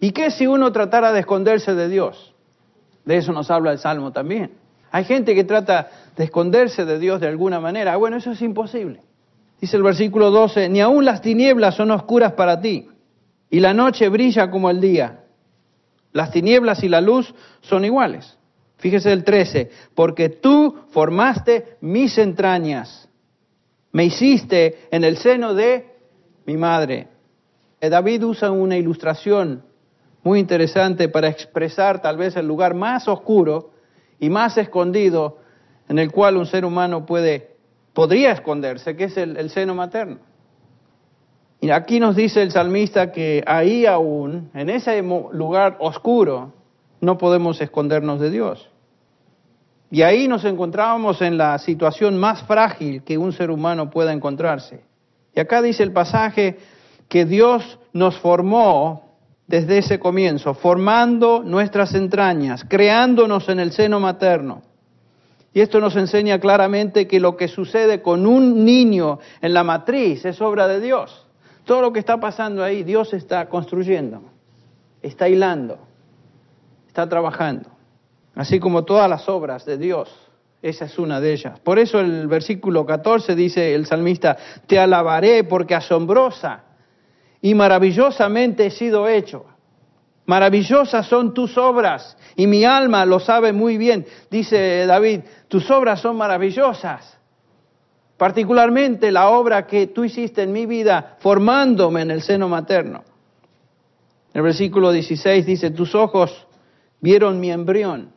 ¿Y 0.00 0.12
qué 0.12 0.30
si 0.30 0.46
uno 0.46 0.72
tratara 0.72 1.12
de 1.12 1.20
esconderse 1.20 1.74
de 1.74 1.88
Dios? 1.88 2.34
De 3.04 3.16
eso 3.16 3.32
nos 3.32 3.50
habla 3.50 3.72
el 3.72 3.78
Salmo 3.78 4.12
también. 4.12 4.52
Hay 4.90 5.04
gente 5.04 5.34
que 5.34 5.44
trata 5.44 5.88
de 6.16 6.24
esconderse 6.24 6.84
de 6.84 6.98
Dios 6.98 7.20
de 7.20 7.28
alguna 7.28 7.60
manera. 7.60 7.96
Bueno, 7.96 8.16
eso 8.16 8.32
es 8.32 8.42
imposible. 8.42 9.00
Dice 9.60 9.76
el 9.76 9.82
versículo 9.82 10.30
12, 10.30 10.68
ni 10.68 10.80
aun 10.80 11.04
las 11.04 11.22
tinieblas 11.22 11.76
son 11.76 11.90
oscuras 11.90 12.32
para 12.32 12.60
ti, 12.60 12.88
y 13.48 13.60
la 13.60 13.72
noche 13.72 14.08
brilla 14.08 14.50
como 14.50 14.70
el 14.70 14.80
día. 14.80 15.20
Las 16.12 16.30
tinieblas 16.30 16.82
y 16.82 16.88
la 16.88 17.00
luz 17.00 17.34
son 17.60 17.84
iguales. 17.84 18.36
Fíjese 18.78 19.12
el 19.12 19.24
13, 19.24 19.70
porque 19.94 20.28
tú 20.28 20.76
formaste 20.90 21.76
mis 21.80 22.18
entrañas, 22.18 23.08
me 23.92 24.04
hiciste 24.04 24.88
en 24.90 25.04
el 25.04 25.16
seno 25.16 25.54
de 25.54 25.86
mi 26.44 26.56
madre. 26.58 27.08
Eh, 27.80 27.88
David 27.88 28.24
usa 28.24 28.50
una 28.50 28.76
ilustración 28.76 29.62
muy 30.26 30.40
interesante 30.40 31.08
para 31.08 31.28
expresar 31.28 32.02
tal 32.02 32.16
vez 32.16 32.34
el 32.34 32.48
lugar 32.48 32.74
más 32.74 33.06
oscuro 33.06 33.70
y 34.18 34.28
más 34.28 34.58
escondido 34.58 35.38
en 35.88 36.00
el 36.00 36.10
cual 36.10 36.36
un 36.36 36.46
ser 36.46 36.64
humano 36.64 37.06
puede, 37.06 37.54
podría 37.92 38.32
esconderse, 38.32 38.96
que 38.96 39.04
es 39.04 39.16
el, 39.16 39.36
el 39.36 39.50
seno 39.50 39.76
materno. 39.76 40.18
Y 41.60 41.70
aquí 41.70 42.00
nos 42.00 42.16
dice 42.16 42.42
el 42.42 42.50
salmista 42.50 43.12
que 43.12 43.44
ahí 43.46 43.86
aún, 43.86 44.50
en 44.52 44.68
ese 44.68 45.00
lugar 45.00 45.76
oscuro, 45.78 46.52
no 47.00 47.18
podemos 47.18 47.60
escondernos 47.60 48.18
de 48.18 48.30
Dios. 48.30 48.68
Y 49.92 50.02
ahí 50.02 50.26
nos 50.26 50.44
encontrábamos 50.44 51.22
en 51.22 51.38
la 51.38 51.56
situación 51.58 52.18
más 52.18 52.42
frágil 52.42 53.04
que 53.04 53.16
un 53.16 53.32
ser 53.32 53.52
humano 53.52 53.90
pueda 53.90 54.12
encontrarse. 54.12 54.82
Y 55.36 55.38
acá 55.38 55.62
dice 55.62 55.84
el 55.84 55.92
pasaje 55.92 56.58
que 57.08 57.24
Dios 57.26 57.78
nos 57.92 58.18
formó 58.18 59.05
desde 59.46 59.78
ese 59.78 59.98
comienzo, 59.98 60.54
formando 60.54 61.42
nuestras 61.44 61.94
entrañas, 61.94 62.64
creándonos 62.68 63.48
en 63.48 63.60
el 63.60 63.72
seno 63.72 64.00
materno. 64.00 64.62
Y 65.54 65.60
esto 65.60 65.80
nos 65.80 65.96
enseña 65.96 66.38
claramente 66.38 67.06
que 67.06 67.20
lo 67.20 67.36
que 67.36 67.48
sucede 67.48 68.02
con 68.02 68.26
un 68.26 68.64
niño 68.64 69.20
en 69.40 69.54
la 69.54 69.64
matriz 69.64 70.24
es 70.24 70.40
obra 70.42 70.68
de 70.68 70.80
Dios. 70.80 71.26
Todo 71.64 71.80
lo 71.80 71.92
que 71.92 72.00
está 72.00 72.20
pasando 72.20 72.62
ahí, 72.62 72.82
Dios 72.82 73.14
está 73.14 73.48
construyendo, 73.48 74.22
está 75.00 75.28
hilando, 75.28 75.78
está 76.86 77.08
trabajando. 77.08 77.70
Así 78.34 78.60
como 78.60 78.84
todas 78.84 79.08
las 79.08 79.28
obras 79.28 79.64
de 79.64 79.78
Dios, 79.78 80.14
esa 80.60 80.84
es 80.84 80.98
una 80.98 81.20
de 81.20 81.32
ellas. 81.32 81.58
Por 81.60 81.78
eso 81.78 82.00
el 82.00 82.26
versículo 82.26 82.84
14 82.84 83.34
dice 83.34 83.74
el 83.74 83.86
salmista, 83.86 84.36
te 84.66 84.78
alabaré 84.78 85.44
porque 85.44 85.74
asombrosa 85.74 86.65
y 87.46 87.54
maravillosamente 87.54 88.66
he 88.66 88.70
sido 88.72 89.06
hecho. 89.06 89.46
Maravillosas 90.24 91.06
son 91.06 91.32
tus 91.32 91.56
obras 91.56 92.16
y 92.34 92.48
mi 92.48 92.64
alma 92.64 93.06
lo 93.06 93.20
sabe 93.20 93.52
muy 93.52 93.78
bien. 93.78 94.04
Dice 94.28 94.84
David, 94.84 95.20
tus 95.46 95.70
obras 95.70 96.00
son 96.00 96.16
maravillosas. 96.16 97.16
Particularmente 98.16 99.12
la 99.12 99.28
obra 99.28 99.64
que 99.64 99.86
tú 99.86 100.02
hiciste 100.02 100.42
en 100.42 100.50
mi 100.50 100.66
vida 100.66 101.18
formándome 101.20 102.02
en 102.02 102.10
el 102.10 102.22
seno 102.22 102.48
materno. 102.48 103.04
El 104.34 104.42
versículo 104.42 104.90
16 104.90 105.46
dice, 105.46 105.70
tus 105.70 105.94
ojos 105.94 106.48
vieron 107.00 107.38
mi 107.38 107.52
embrión 107.52 108.10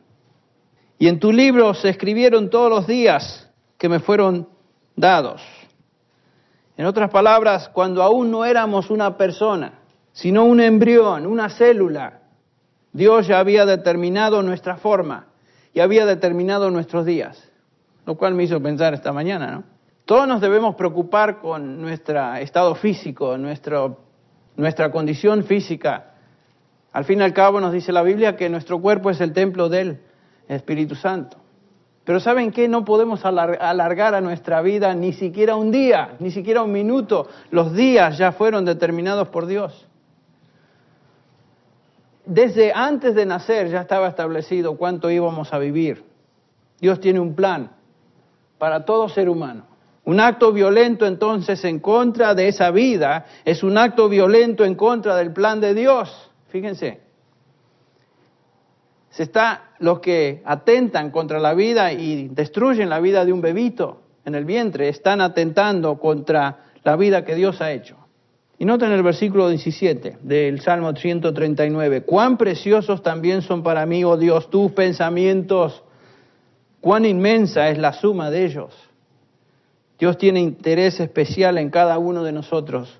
y 0.98 1.06
en 1.06 1.20
tu 1.20 1.30
libro 1.30 1.72
se 1.74 1.90
escribieron 1.90 2.50
todos 2.50 2.68
los 2.68 2.84
días 2.88 3.48
que 3.78 3.88
me 3.88 4.00
fueron 4.00 4.48
dados. 4.96 5.40
En 6.80 6.86
otras 6.86 7.10
palabras, 7.10 7.68
cuando 7.68 8.02
aún 8.02 8.30
no 8.30 8.46
éramos 8.46 8.88
una 8.88 9.18
persona, 9.18 9.80
sino 10.14 10.46
un 10.46 10.62
embrión, 10.62 11.26
una 11.26 11.50
célula, 11.50 12.20
Dios 12.90 13.26
ya 13.26 13.38
había 13.38 13.66
determinado 13.66 14.42
nuestra 14.42 14.78
forma 14.78 15.26
y 15.74 15.80
había 15.80 16.06
determinado 16.06 16.70
nuestros 16.70 17.04
días, 17.04 17.52
lo 18.06 18.16
cual 18.16 18.32
me 18.32 18.44
hizo 18.44 18.62
pensar 18.62 18.94
esta 18.94 19.12
mañana, 19.12 19.50
¿no? 19.50 19.64
Todos 20.06 20.26
nos 20.26 20.40
debemos 20.40 20.74
preocupar 20.74 21.40
con 21.40 21.82
nuestro 21.82 22.36
estado 22.36 22.74
físico, 22.74 23.36
nuestra 23.36 24.90
condición 24.90 25.44
física. 25.44 26.14
Al 26.92 27.04
fin 27.04 27.20
y 27.20 27.24
al 27.24 27.34
cabo 27.34 27.60
nos 27.60 27.74
dice 27.74 27.92
la 27.92 28.02
Biblia 28.02 28.36
que 28.36 28.48
nuestro 28.48 28.80
cuerpo 28.80 29.10
es 29.10 29.20
el 29.20 29.34
templo 29.34 29.68
del 29.68 30.00
Espíritu 30.48 30.94
Santo. 30.94 31.36
Pero 32.04 32.18
¿saben 32.18 32.50
qué? 32.50 32.66
No 32.66 32.84
podemos 32.84 33.24
alargar 33.24 34.14
a 34.14 34.20
nuestra 34.20 34.62
vida 34.62 34.94
ni 34.94 35.12
siquiera 35.12 35.56
un 35.56 35.70
día, 35.70 36.16
ni 36.18 36.30
siquiera 36.30 36.62
un 36.62 36.72
minuto. 36.72 37.28
Los 37.50 37.74
días 37.74 38.16
ya 38.16 38.32
fueron 38.32 38.64
determinados 38.64 39.28
por 39.28 39.46
Dios. 39.46 39.86
Desde 42.24 42.72
antes 42.72 43.14
de 43.14 43.26
nacer 43.26 43.68
ya 43.68 43.82
estaba 43.82 44.08
establecido 44.08 44.76
cuánto 44.76 45.10
íbamos 45.10 45.52
a 45.52 45.58
vivir. 45.58 46.04
Dios 46.80 47.00
tiene 47.00 47.20
un 47.20 47.34
plan 47.34 47.70
para 48.58 48.84
todo 48.84 49.08
ser 49.08 49.28
humano. 49.28 49.64
Un 50.04 50.20
acto 50.20 50.52
violento 50.52 51.06
entonces 51.06 51.62
en 51.64 51.80
contra 51.80 52.34
de 52.34 52.48
esa 52.48 52.70
vida 52.70 53.26
es 53.44 53.62
un 53.62 53.76
acto 53.76 54.08
violento 54.08 54.64
en 54.64 54.74
contra 54.74 55.16
del 55.16 55.32
plan 55.32 55.60
de 55.60 55.74
Dios. 55.74 56.30
Fíjense 56.48 57.09
está 59.22 59.72
los 59.78 60.00
que 60.00 60.42
atentan 60.44 61.10
contra 61.10 61.38
la 61.38 61.54
vida 61.54 61.92
y 61.92 62.28
destruyen 62.28 62.88
la 62.88 63.00
vida 63.00 63.24
de 63.24 63.32
un 63.32 63.40
bebito 63.40 64.00
en 64.24 64.34
el 64.34 64.44
vientre, 64.44 64.88
están 64.88 65.20
atentando 65.20 65.98
contra 65.98 66.64
la 66.84 66.96
vida 66.96 67.24
que 67.24 67.34
Dios 67.34 67.60
ha 67.60 67.72
hecho. 67.72 67.96
Y 68.58 68.64
noten 68.64 68.92
el 68.92 69.02
versículo 69.02 69.48
17 69.48 70.18
del 70.22 70.60
Salmo 70.60 70.94
139, 70.94 72.02
cuán 72.02 72.36
preciosos 72.36 73.02
también 73.02 73.42
son 73.42 73.62
para 73.62 73.86
mí, 73.86 74.04
oh 74.04 74.16
Dios, 74.16 74.50
tus 74.50 74.72
pensamientos, 74.72 75.82
cuán 76.80 77.06
inmensa 77.06 77.70
es 77.70 77.78
la 77.78 77.94
suma 77.94 78.30
de 78.30 78.44
ellos. 78.44 78.74
Dios 79.98 80.18
tiene 80.18 80.40
interés 80.40 81.00
especial 81.00 81.58
en 81.58 81.70
cada 81.70 81.98
uno 81.98 82.22
de 82.22 82.32
nosotros. 82.32 82.98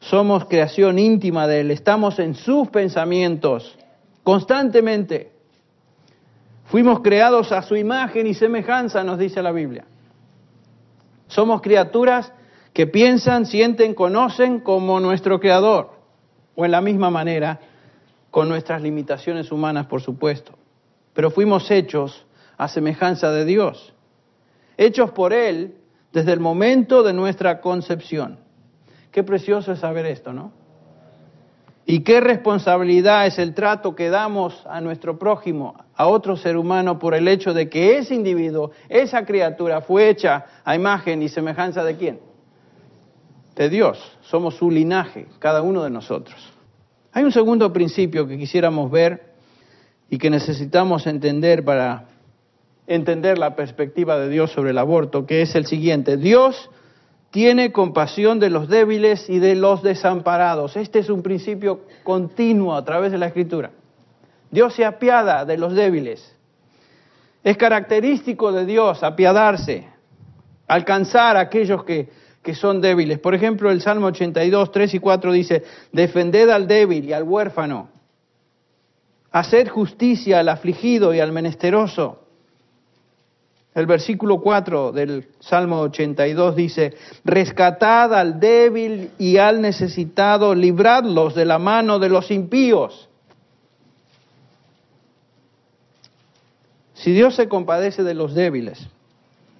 Somos 0.00 0.46
creación 0.46 0.98
íntima 0.98 1.46
de 1.46 1.60
Él, 1.60 1.70
estamos 1.70 2.18
en 2.18 2.34
sus 2.34 2.68
pensamientos 2.68 3.78
constantemente. 4.22 5.31
Fuimos 6.72 7.00
creados 7.00 7.52
a 7.52 7.60
su 7.60 7.76
imagen 7.76 8.26
y 8.26 8.32
semejanza, 8.32 9.04
nos 9.04 9.18
dice 9.18 9.42
la 9.42 9.52
Biblia. 9.52 9.84
Somos 11.26 11.60
criaturas 11.60 12.32
que 12.72 12.86
piensan, 12.86 13.44
sienten, 13.44 13.92
conocen 13.92 14.60
como 14.60 14.98
nuestro 14.98 15.38
Creador, 15.38 15.90
o 16.54 16.64
en 16.64 16.70
la 16.70 16.80
misma 16.80 17.10
manera, 17.10 17.60
con 18.30 18.48
nuestras 18.48 18.80
limitaciones 18.80 19.52
humanas, 19.52 19.84
por 19.84 20.00
supuesto. 20.00 20.54
Pero 21.12 21.30
fuimos 21.30 21.70
hechos 21.70 22.24
a 22.56 22.68
semejanza 22.68 23.30
de 23.32 23.44
Dios, 23.44 23.92
hechos 24.78 25.10
por 25.10 25.34
Él 25.34 25.74
desde 26.10 26.32
el 26.32 26.40
momento 26.40 27.02
de 27.02 27.12
nuestra 27.12 27.60
concepción. 27.60 28.38
Qué 29.10 29.22
precioso 29.22 29.72
es 29.72 29.80
saber 29.80 30.06
esto, 30.06 30.32
¿no? 30.32 30.52
Y 31.84 32.00
qué 32.00 32.20
responsabilidad 32.20 33.26
es 33.26 33.38
el 33.38 33.54
trato 33.54 33.96
que 33.96 34.08
damos 34.08 34.64
a 34.66 34.80
nuestro 34.80 35.18
prójimo, 35.18 35.74
a 35.96 36.06
otro 36.06 36.36
ser 36.36 36.56
humano, 36.56 36.98
por 36.98 37.14
el 37.14 37.26
hecho 37.26 37.52
de 37.52 37.68
que 37.68 37.98
ese 37.98 38.14
individuo, 38.14 38.70
esa 38.88 39.24
criatura, 39.24 39.80
fue 39.80 40.08
hecha 40.08 40.46
a 40.64 40.76
imagen 40.76 41.22
y 41.22 41.28
semejanza 41.28 41.82
de 41.82 41.96
quién? 41.96 42.20
De 43.56 43.68
Dios. 43.68 43.98
Somos 44.22 44.56
su 44.56 44.70
linaje, 44.70 45.26
cada 45.40 45.62
uno 45.62 45.82
de 45.82 45.90
nosotros. 45.90 46.52
Hay 47.12 47.24
un 47.24 47.32
segundo 47.32 47.72
principio 47.72 48.26
que 48.26 48.38
quisiéramos 48.38 48.90
ver 48.90 49.32
y 50.08 50.18
que 50.18 50.30
necesitamos 50.30 51.06
entender 51.06 51.64
para 51.64 52.08
entender 52.86 53.38
la 53.38 53.56
perspectiva 53.56 54.18
de 54.18 54.28
Dios 54.28 54.52
sobre 54.52 54.70
el 54.70 54.78
aborto, 54.78 55.26
que 55.26 55.42
es 55.42 55.54
el 55.54 55.66
siguiente. 55.66 56.16
Dios 56.16 56.70
tiene 57.32 57.72
compasión 57.72 58.38
de 58.38 58.50
los 58.50 58.68
débiles 58.68 59.28
y 59.28 59.38
de 59.38 59.56
los 59.56 59.82
desamparados. 59.82 60.76
Este 60.76 60.98
es 60.98 61.08
un 61.08 61.22
principio 61.22 61.86
continuo 62.04 62.76
a 62.76 62.84
través 62.84 63.10
de 63.10 63.16
la 63.16 63.26
Escritura. 63.26 63.70
Dios 64.50 64.74
se 64.74 64.84
apiada 64.84 65.46
de 65.46 65.56
los 65.56 65.74
débiles. 65.74 66.36
Es 67.42 67.56
característico 67.56 68.52
de 68.52 68.66
Dios 68.66 69.02
apiadarse. 69.02 69.88
alcanzar 70.68 71.36
a 71.36 71.40
aquellos 71.40 71.84
que, 71.84 72.10
que 72.42 72.54
son 72.54 72.80
débiles. 72.82 73.18
Por 73.18 73.34
ejemplo, 73.34 73.70
el 73.70 73.80
Salmo 73.80 74.06
82, 74.08 74.70
3 74.70 74.94
y 74.94 74.98
4 74.98 75.32
dice, 75.32 75.64
defended 75.90 76.50
al 76.50 76.66
débil 76.66 77.04
y 77.06 77.12
al 77.12 77.24
huérfano, 77.24 77.88
haced 79.30 79.68
justicia 79.68 80.40
al 80.40 80.48
afligido 80.48 81.14
y 81.14 81.20
al 81.20 81.32
menesteroso. 81.32 82.21
El 83.74 83.86
versículo 83.86 84.40
4 84.40 84.92
del 84.92 85.28
Salmo 85.40 85.80
82 85.80 86.56
dice, 86.56 86.94
rescatad 87.24 88.12
al 88.12 88.38
débil 88.38 89.12
y 89.18 89.38
al 89.38 89.62
necesitado, 89.62 90.54
libradlos 90.54 91.34
de 91.34 91.46
la 91.46 91.58
mano 91.58 91.98
de 91.98 92.10
los 92.10 92.30
impíos. 92.30 93.08
Si 96.92 97.12
Dios 97.12 97.34
se 97.34 97.48
compadece 97.48 98.02
de 98.02 98.14
los 98.14 98.34
débiles 98.34 98.86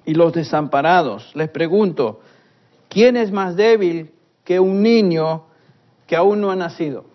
y 0.04 0.14
los 0.14 0.34
desamparados, 0.34 1.34
les 1.34 1.48
pregunto, 1.48 2.20
¿quién 2.88 3.16
es 3.16 3.32
más 3.32 3.56
débil 3.56 4.12
que 4.44 4.60
un 4.60 4.82
niño 4.82 5.44
que 6.06 6.16
aún 6.16 6.42
no 6.42 6.50
ha 6.50 6.56
nacido? 6.56 7.06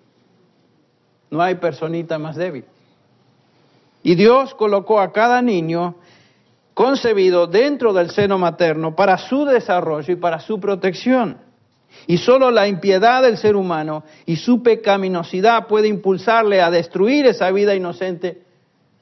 No 1.30 1.42
hay 1.42 1.56
personita 1.56 2.18
más 2.18 2.36
débil. 2.36 2.66
Y 4.02 4.16
Dios 4.16 4.56
colocó 4.56 5.00
a 5.00 5.12
cada 5.12 5.42
niño 5.42 5.96
concebido 6.78 7.48
dentro 7.48 7.92
del 7.92 8.12
seno 8.12 8.38
materno 8.38 8.96
para 8.96 9.18
su 9.18 9.46
desarrollo 9.46 10.14
y 10.14 10.16
para 10.16 10.40
su 10.40 10.60
protección. 10.60 11.40
Y 12.06 12.20
solo 12.20 12.52
la 12.52 12.68
impiedad 12.68 13.24
del 13.24 13.40
ser 13.40 13.56
humano 13.56 14.04
y 14.28 14.36
su 14.36 14.62
pecaminosidad 14.62 15.66
puede 15.66 15.88
impulsarle 15.88 16.62
a 16.62 16.70
destruir 16.70 17.26
esa 17.26 17.50
vida 17.50 17.74
inocente 17.74 18.44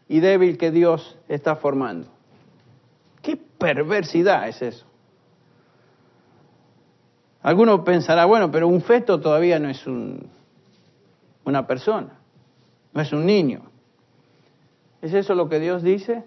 y 0.08 0.22
débil 0.22 0.58
que 0.58 0.72
Dios 0.72 1.18
está 1.28 1.58
formando. 1.58 2.08
¿Qué 3.22 3.36
perversidad 3.36 4.48
es 4.48 4.62
eso? 4.62 4.86
Alguno 7.42 7.84
pensará, 7.84 8.24
bueno, 8.24 8.50
pero 8.52 8.70
un 8.70 8.82
feto 8.84 9.20
todavía 9.20 9.60
no 9.60 9.68
es 9.68 9.86
un, 9.86 10.30
una 11.44 11.68
persona, 11.68 12.20
no 12.94 13.02
es 13.02 13.12
un 13.12 13.26
niño. 13.26 13.64
¿Es 15.02 15.14
eso 15.14 15.36
lo 15.36 15.50
que 15.50 15.60
Dios 15.60 15.84
dice? 15.84 16.24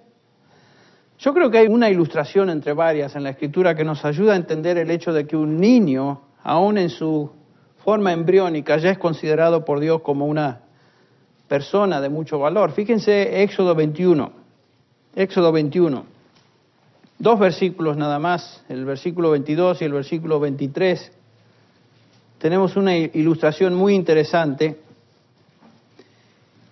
Yo 1.19 1.35
creo 1.35 1.51
que 1.51 1.59
hay 1.59 1.67
una 1.67 1.91
ilustración 1.91 2.49
entre 2.49 2.73
varias 2.73 3.17
en 3.17 3.25
la 3.25 3.31
escritura 3.31 3.75
que 3.75 3.85
nos 3.85 4.05
ayuda 4.05 4.35
a 4.35 4.37
entender 4.37 4.79
el 4.79 4.89
hecho 4.91 5.13
de 5.13 5.27
que 5.27 5.37
un 5.37 5.57
niño, 5.57 6.21
aún 6.45 6.79
en 6.79 6.91
su 6.91 7.31
forma 7.85 8.13
embriónica, 8.13 8.77
ya 8.77 8.91
es 8.91 8.99
considerado 8.99 9.65
por 9.65 9.81
Dios 9.81 10.01
como 10.03 10.27
una 10.27 10.61
persona 11.49 12.01
de 12.01 12.09
mucho 12.09 12.39
valor. 12.39 12.71
Fíjense 12.71 13.43
Éxodo 13.43 13.75
21. 13.75 14.31
Éxodo 15.17 15.51
21. 15.51 16.05
Dos 17.19 17.39
versículos 17.41 17.97
nada 17.97 18.21
más, 18.21 18.63
el 18.69 18.85
versículo 18.85 19.31
22 19.31 19.83
y 19.83 19.85
el 19.87 19.93
versículo 19.93 20.39
23. 20.39 21.11
Tenemos 22.39 22.77
una 22.77 22.97
ilustración 22.97 23.75
muy 23.75 23.97
interesante 23.97 24.79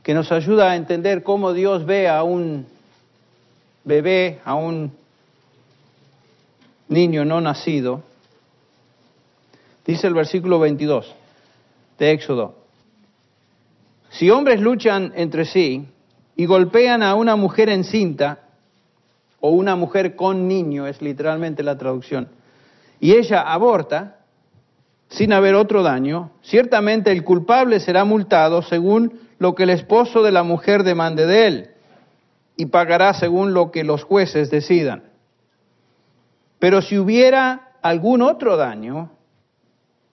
que 0.04 0.14
nos 0.14 0.30
ayuda 0.30 0.70
a 0.70 0.76
entender 0.76 1.24
cómo 1.24 1.52
Dios 1.52 1.84
ve 1.84 2.08
a 2.08 2.22
un 2.22 2.75
bebé, 3.86 4.40
a 4.44 4.56
un 4.56 4.92
niño 6.88 7.24
no 7.24 7.40
nacido, 7.40 8.02
dice 9.86 10.08
el 10.08 10.14
versículo 10.14 10.58
22 10.58 11.14
de 11.98 12.10
Éxodo, 12.10 12.56
si 14.10 14.28
hombres 14.28 14.60
luchan 14.60 15.12
entre 15.14 15.44
sí 15.44 15.86
y 16.34 16.46
golpean 16.46 17.02
a 17.02 17.14
una 17.14 17.36
mujer 17.36 17.68
encinta, 17.68 18.40
o 19.38 19.50
una 19.50 19.76
mujer 19.76 20.16
con 20.16 20.48
niño, 20.48 20.86
es 20.86 21.00
literalmente 21.00 21.62
la 21.62 21.78
traducción, 21.78 22.28
y 22.98 23.12
ella 23.12 23.42
aborta, 23.42 24.18
sin 25.08 25.32
haber 25.32 25.54
otro 25.54 25.84
daño, 25.84 26.32
ciertamente 26.42 27.12
el 27.12 27.22
culpable 27.22 27.78
será 27.78 28.04
multado 28.04 28.62
según 28.62 29.20
lo 29.38 29.54
que 29.54 29.62
el 29.62 29.70
esposo 29.70 30.22
de 30.22 30.32
la 30.32 30.42
mujer 30.42 30.82
demande 30.82 31.26
de 31.26 31.46
él 31.46 31.75
y 32.56 32.66
pagará 32.66 33.12
según 33.14 33.52
lo 33.52 33.70
que 33.70 33.84
los 33.84 34.02
jueces 34.02 34.50
decidan. 34.50 35.04
Pero 36.58 36.80
si 36.80 36.98
hubiera 36.98 37.72
algún 37.82 38.22
otro 38.22 38.56
daño, 38.56 39.10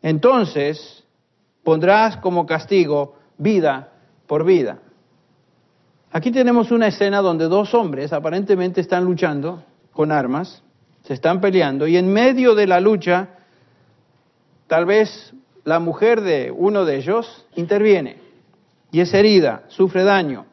entonces 0.01 1.03
pondrás 1.63 2.17
como 2.17 2.45
castigo 2.45 3.15
vida 3.37 3.93
por 4.27 4.43
vida. 4.43 4.79
Aquí 6.11 6.31
tenemos 6.31 6.69
una 6.71 6.87
escena 6.87 7.21
donde 7.21 7.45
dos 7.45 7.73
hombres 7.73 8.11
aparentemente 8.13 8.81
están 8.81 9.05
luchando 9.05 9.63
con 9.93 10.11
armas, 10.11 10.61
se 11.03 11.13
están 11.13 11.41
peleando, 11.41 11.87
y 11.87 11.97
en 11.97 12.11
medio 12.11 12.55
de 12.55 12.67
la 12.67 12.79
lucha, 12.79 13.29
tal 14.67 14.85
vez 14.85 15.33
la 15.63 15.79
mujer 15.79 16.21
de 16.21 16.51
uno 16.51 16.85
de 16.85 16.97
ellos 16.97 17.47
interviene 17.55 18.17
y 18.91 18.99
es 18.99 19.13
herida, 19.13 19.63
sufre 19.69 20.03
daño 20.03 20.45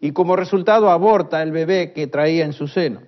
y 0.00 0.12
como 0.12 0.34
resultado 0.34 0.90
aborta 0.90 1.42
el 1.42 1.52
bebé 1.52 1.92
que 1.92 2.06
traía 2.06 2.44
en 2.44 2.52
su 2.52 2.66
seno. 2.66 3.00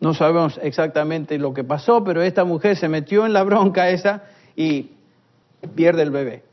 No 0.00 0.14
sabemos 0.14 0.58
exactamente 0.62 1.38
lo 1.38 1.52
que 1.52 1.64
pasó, 1.64 2.02
pero 2.04 2.22
esta 2.22 2.44
mujer 2.44 2.76
se 2.76 2.88
metió 2.88 3.26
en 3.26 3.32
la 3.32 3.42
bronca 3.42 3.90
esa 3.90 4.24
y 4.56 4.90
pierde 5.74 6.02
el 6.02 6.10
bebé. 6.10 6.44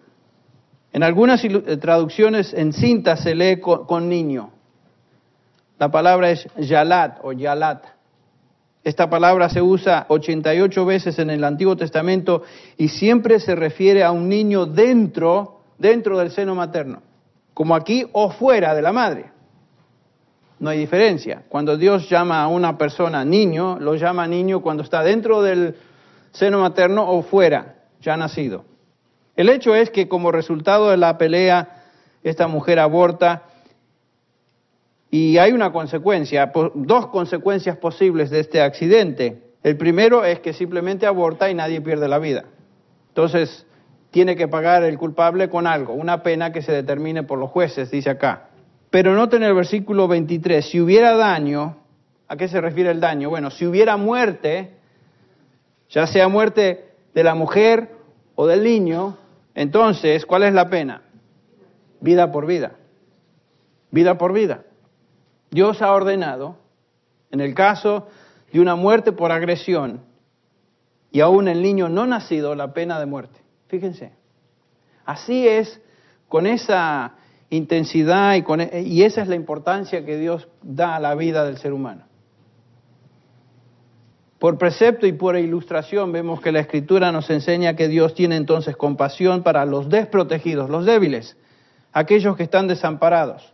En 0.91 1.03
algunas 1.03 1.43
eh, 1.43 1.77
traducciones 1.77 2.53
en 2.53 2.73
cinta 2.73 3.15
se 3.15 3.35
lee 3.35 3.59
con, 3.59 4.09
niño. 4.09 4.51
La 5.77 5.89
palabra 5.89 6.31
es 6.31 6.47
yalat 6.57 7.19
o 7.23 7.31
yalat. 7.31 7.85
Esta 8.83 9.09
palabra 9.09 9.49
se 9.49 9.61
usa 9.61 10.05
88 10.09 10.85
veces 10.85 11.19
en 11.19 11.29
el 11.29 11.43
Antiguo 11.43 11.75
Testamento 11.75 12.43
y 12.77 12.87
siempre 12.87 13.39
se 13.39 13.55
refiere 13.55 14.03
a 14.03 14.11
un 14.11 14.29
niño 14.29 14.65
dentro, 14.65 15.61
dentro 15.77 16.17
del 16.17 16.31
seno 16.31 16.55
materno, 16.55 17.01
como 17.53 17.75
aquí 17.75 18.05
o 18.13 18.31
fuera 18.31 18.73
de 18.73 18.81
la 18.81 18.93
madre 18.93 19.38
no 20.59 20.69
hay 20.69 20.77
diferencia. 20.77 21.43
Cuando 21.49 21.77
Dios 21.77 22.09
llama 22.09 22.41
a 22.41 22.47
una 22.47 22.77
persona 22.77 23.23
niño, 23.23 23.77
lo 23.79 23.95
llama 23.95 24.27
niño 24.27 24.61
cuando 24.61 24.83
está 24.83 25.03
dentro 25.03 25.41
del 25.41 25.75
seno 26.31 26.59
materno 26.59 27.09
o 27.09 27.21
fuera, 27.21 27.75
ya 28.01 28.17
nacido. 28.17 28.65
El 29.35 29.49
hecho 29.49 29.73
es 29.73 29.89
que 29.89 30.07
como 30.07 30.31
resultado 30.31 30.89
de 30.89 30.97
la 30.97 31.17
pelea, 31.17 31.83
esta 32.23 32.47
mujer 32.47 32.79
aborta 32.79 33.43
y 35.09 35.37
hay 35.37 35.53
una 35.53 35.71
consecuencia, 35.71 36.51
dos 36.75 37.07
consecuencias 37.07 37.77
posibles 37.77 38.29
de 38.29 38.41
este 38.41 38.61
accidente. 38.61 39.41
El 39.63 39.77
primero 39.77 40.25
es 40.25 40.39
que 40.39 40.53
simplemente 40.53 41.05
aborta 41.05 41.49
y 41.49 41.53
nadie 41.53 41.81
pierde 41.81 42.07
la 42.07 42.19
vida. 42.19 42.45
Entonces, 43.07 43.65
tiene 44.11 44.35
que 44.35 44.47
pagar 44.47 44.83
el 44.83 44.97
culpable 44.97 45.49
con 45.49 45.67
algo, 45.67 45.93
una 45.93 46.23
pena 46.23 46.51
que 46.51 46.61
se 46.61 46.71
determine 46.71 47.23
por 47.23 47.39
los 47.39 47.49
jueces, 47.49 47.91
dice 47.91 48.09
acá. 48.09 48.48
Pero 48.89 49.13
noten 49.13 49.43
el 49.43 49.53
versículo 49.53 50.07
23, 50.07 50.65
si 50.65 50.81
hubiera 50.81 51.15
daño, 51.15 51.77
¿a 52.27 52.35
qué 52.35 52.47
se 52.47 52.59
refiere 52.59 52.89
el 52.91 52.99
daño? 52.99 53.29
Bueno, 53.29 53.51
si 53.51 53.65
hubiera 53.65 53.97
muerte, 53.97 54.71
ya 55.89 56.07
sea 56.07 56.27
muerte 56.27 56.93
de 57.13 57.23
la 57.23 57.35
mujer 57.35 57.91
o 58.35 58.47
del 58.47 58.63
niño, 58.63 59.17
entonces, 59.53 60.25
¿cuál 60.25 60.43
es 60.43 60.53
la 60.53 60.69
pena? 60.69 61.03
Vida 62.01 62.31
por 62.31 62.47
vida. 62.47 62.73
Vida 63.91 64.17
por 64.17 64.33
vida. 64.33 64.63
Dios 65.51 65.81
ha 65.81 65.91
ordenado, 65.93 66.57
en 67.31 67.41
el 67.41 67.53
caso 67.53 68.07
de 68.51 68.59
una 68.59 68.75
muerte 68.75 69.11
por 69.11 69.31
agresión, 69.31 70.01
y 71.11 71.21
aún 71.21 71.47
el 71.47 71.61
niño 71.61 71.89
no 71.89 72.05
nacido, 72.05 72.55
la 72.55 72.73
pena 72.73 72.99
de 72.99 73.05
muerte. 73.05 73.39
Fíjense. 73.67 74.13
Así 75.05 75.47
es, 75.47 75.81
con 76.27 76.45
esa 76.45 77.15
intensidad 77.49 78.35
e, 78.35 78.81
y 78.81 79.03
esa 79.03 79.21
es 79.21 79.27
la 79.27 79.35
importancia 79.35 80.05
que 80.05 80.17
Dios 80.17 80.47
da 80.61 80.95
a 80.95 80.99
la 80.99 81.15
vida 81.15 81.45
del 81.45 81.57
ser 81.57 81.73
humano. 81.73 82.03
Por 84.37 84.57
precepto 84.57 85.05
y 85.05 85.11
por 85.11 85.35
ilustración 85.37 86.11
vemos 86.11 86.39
que 86.39 86.53
la 86.53 86.61
escritura 86.61 87.11
nos 87.11 87.29
enseña 87.29 87.75
que 87.75 87.89
Dios 87.89 88.13
tiene 88.13 88.37
entonces 88.37 88.77
compasión 88.77 89.43
para 89.43 89.65
los 89.65 89.89
desprotegidos, 89.89 90.69
los 90.69 90.85
débiles, 90.85 91.35
aquellos 91.91 92.37
que 92.37 92.43
están 92.43 92.67
desamparados. 92.67 93.51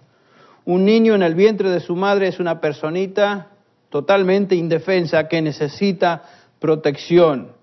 Un 0.63 0.85
niño 0.85 1.15
en 1.15 1.23
el 1.23 1.33
vientre 1.33 1.69
de 1.71 1.79
su 1.79 1.95
madre 1.95 2.27
es 2.27 2.39
una 2.39 2.61
personita 2.61 3.49
totalmente 3.89 4.55
indefensa 4.55 5.27
que 5.27 5.41
necesita 5.41 6.23
protección. 6.59 7.53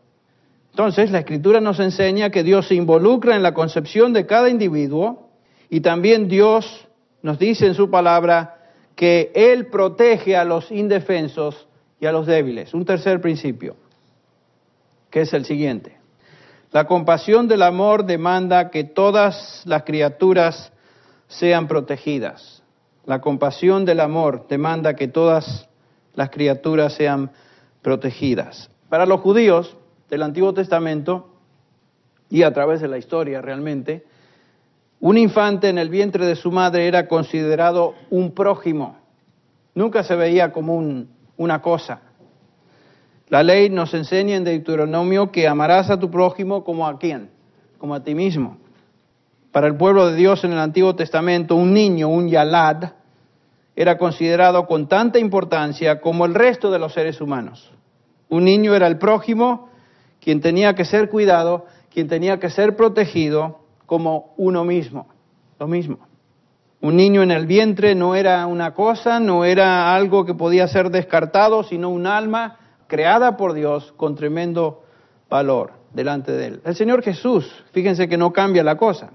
Entonces 0.70 1.10
la 1.12 1.20
escritura 1.20 1.60
nos 1.60 1.78
enseña 1.78 2.30
que 2.30 2.42
Dios 2.42 2.66
se 2.68 2.74
involucra 2.74 3.36
en 3.36 3.42
la 3.42 3.54
concepción 3.54 4.12
de 4.12 4.26
cada 4.26 4.48
individuo 4.48 5.31
y 5.72 5.80
también 5.80 6.28
Dios 6.28 6.86
nos 7.22 7.38
dice 7.38 7.66
en 7.66 7.72
su 7.72 7.88
palabra 7.88 8.58
que 8.94 9.32
Él 9.34 9.68
protege 9.68 10.36
a 10.36 10.44
los 10.44 10.70
indefensos 10.70 11.66
y 11.98 12.04
a 12.04 12.12
los 12.12 12.26
débiles. 12.26 12.74
Un 12.74 12.84
tercer 12.84 13.22
principio, 13.22 13.76
que 15.08 15.22
es 15.22 15.32
el 15.32 15.46
siguiente. 15.46 15.96
La 16.72 16.86
compasión 16.86 17.48
del 17.48 17.62
amor 17.62 18.04
demanda 18.04 18.68
que 18.68 18.84
todas 18.84 19.62
las 19.64 19.84
criaturas 19.84 20.74
sean 21.26 21.68
protegidas. 21.68 22.62
La 23.06 23.22
compasión 23.22 23.86
del 23.86 24.00
amor 24.00 24.46
demanda 24.48 24.94
que 24.94 25.08
todas 25.08 25.70
las 26.12 26.28
criaturas 26.28 26.92
sean 26.92 27.30
protegidas. 27.80 28.68
Para 28.90 29.06
los 29.06 29.22
judíos 29.22 29.74
del 30.10 30.22
Antiguo 30.22 30.52
Testamento 30.52 31.30
y 32.28 32.42
a 32.42 32.52
través 32.52 32.82
de 32.82 32.88
la 32.88 32.98
historia 32.98 33.40
realmente, 33.40 34.04
un 35.02 35.18
infante 35.18 35.68
en 35.68 35.78
el 35.78 35.88
vientre 35.88 36.24
de 36.26 36.36
su 36.36 36.52
madre 36.52 36.86
era 36.86 37.08
considerado 37.08 37.94
un 38.08 38.30
prójimo. 38.30 38.98
Nunca 39.74 40.04
se 40.04 40.14
veía 40.14 40.52
como 40.52 40.80
una 41.36 41.60
cosa. 41.60 42.02
La 43.28 43.42
ley 43.42 43.68
nos 43.68 43.92
enseña 43.94 44.36
en 44.36 44.44
Deuteronomio 44.44 45.32
que 45.32 45.48
amarás 45.48 45.90
a 45.90 45.98
tu 45.98 46.08
prójimo 46.08 46.62
como 46.62 46.86
a 46.86 47.00
quién, 47.00 47.30
como 47.78 47.96
a 47.96 48.04
ti 48.04 48.14
mismo. 48.14 48.58
Para 49.50 49.66
el 49.66 49.74
pueblo 49.74 50.06
de 50.06 50.14
Dios 50.14 50.44
en 50.44 50.52
el 50.52 50.60
Antiguo 50.60 50.94
Testamento, 50.94 51.56
un 51.56 51.74
niño, 51.74 52.08
un 52.08 52.28
yalad, 52.28 52.92
era 53.74 53.98
considerado 53.98 54.68
con 54.68 54.86
tanta 54.86 55.18
importancia 55.18 56.00
como 56.00 56.26
el 56.26 56.34
resto 56.34 56.70
de 56.70 56.78
los 56.78 56.92
seres 56.92 57.20
humanos. 57.20 57.72
Un 58.28 58.44
niño 58.44 58.72
era 58.72 58.86
el 58.86 58.98
prójimo, 58.98 59.68
quien 60.20 60.40
tenía 60.40 60.76
que 60.76 60.84
ser 60.84 61.08
cuidado, 61.08 61.66
quien 61.92 62.06
tenía 62.06 62.38
que 62.38 62.50
ser 62.50 62.76
protegido 62.76 63.61
como 63.92 64.32
uno 64.38 64.64
mismo, 64.64 65.06
lo 65.58 65.68
mismo. 65.68 65.98
Un 66.80 66.96
niño 66.96 67.22
en 67.22 67.30
el 67.30 67.46
vientre 67.46 67.94
no 67.94 68.14
era 68.14 68.46
una 68.46 68.72
cosa, 68.72 69.20
no 69.20 69.44
era 69.44 69.94
algo 69.94 70.24
que 70.24 70.32
podía 70.32 70.66
ser 70.66 70.88
descartado, 70.88 71.62
sino 71.62 71.90
un 71.90 72.06
alma 72.06 72.56
creada 72.86 73.36
por 73.36 73.52
Dios 73.52 73.92
con 73.98 74.14
tremendo 74.14 74.82
valor 75.28 75.72
delante 75.92 76.32
de 76.32 76.46
él. 76.46 76.60
El 76.64 76.74
Señor 76.74 77.02
Jesús, 77.02 77.52
fíjense 77.72 78.08
que 78.08 78.16
no 78.16 78.32
cambia 78.32 78.64
la 78.64 78.78
cosa. 78.78 79.10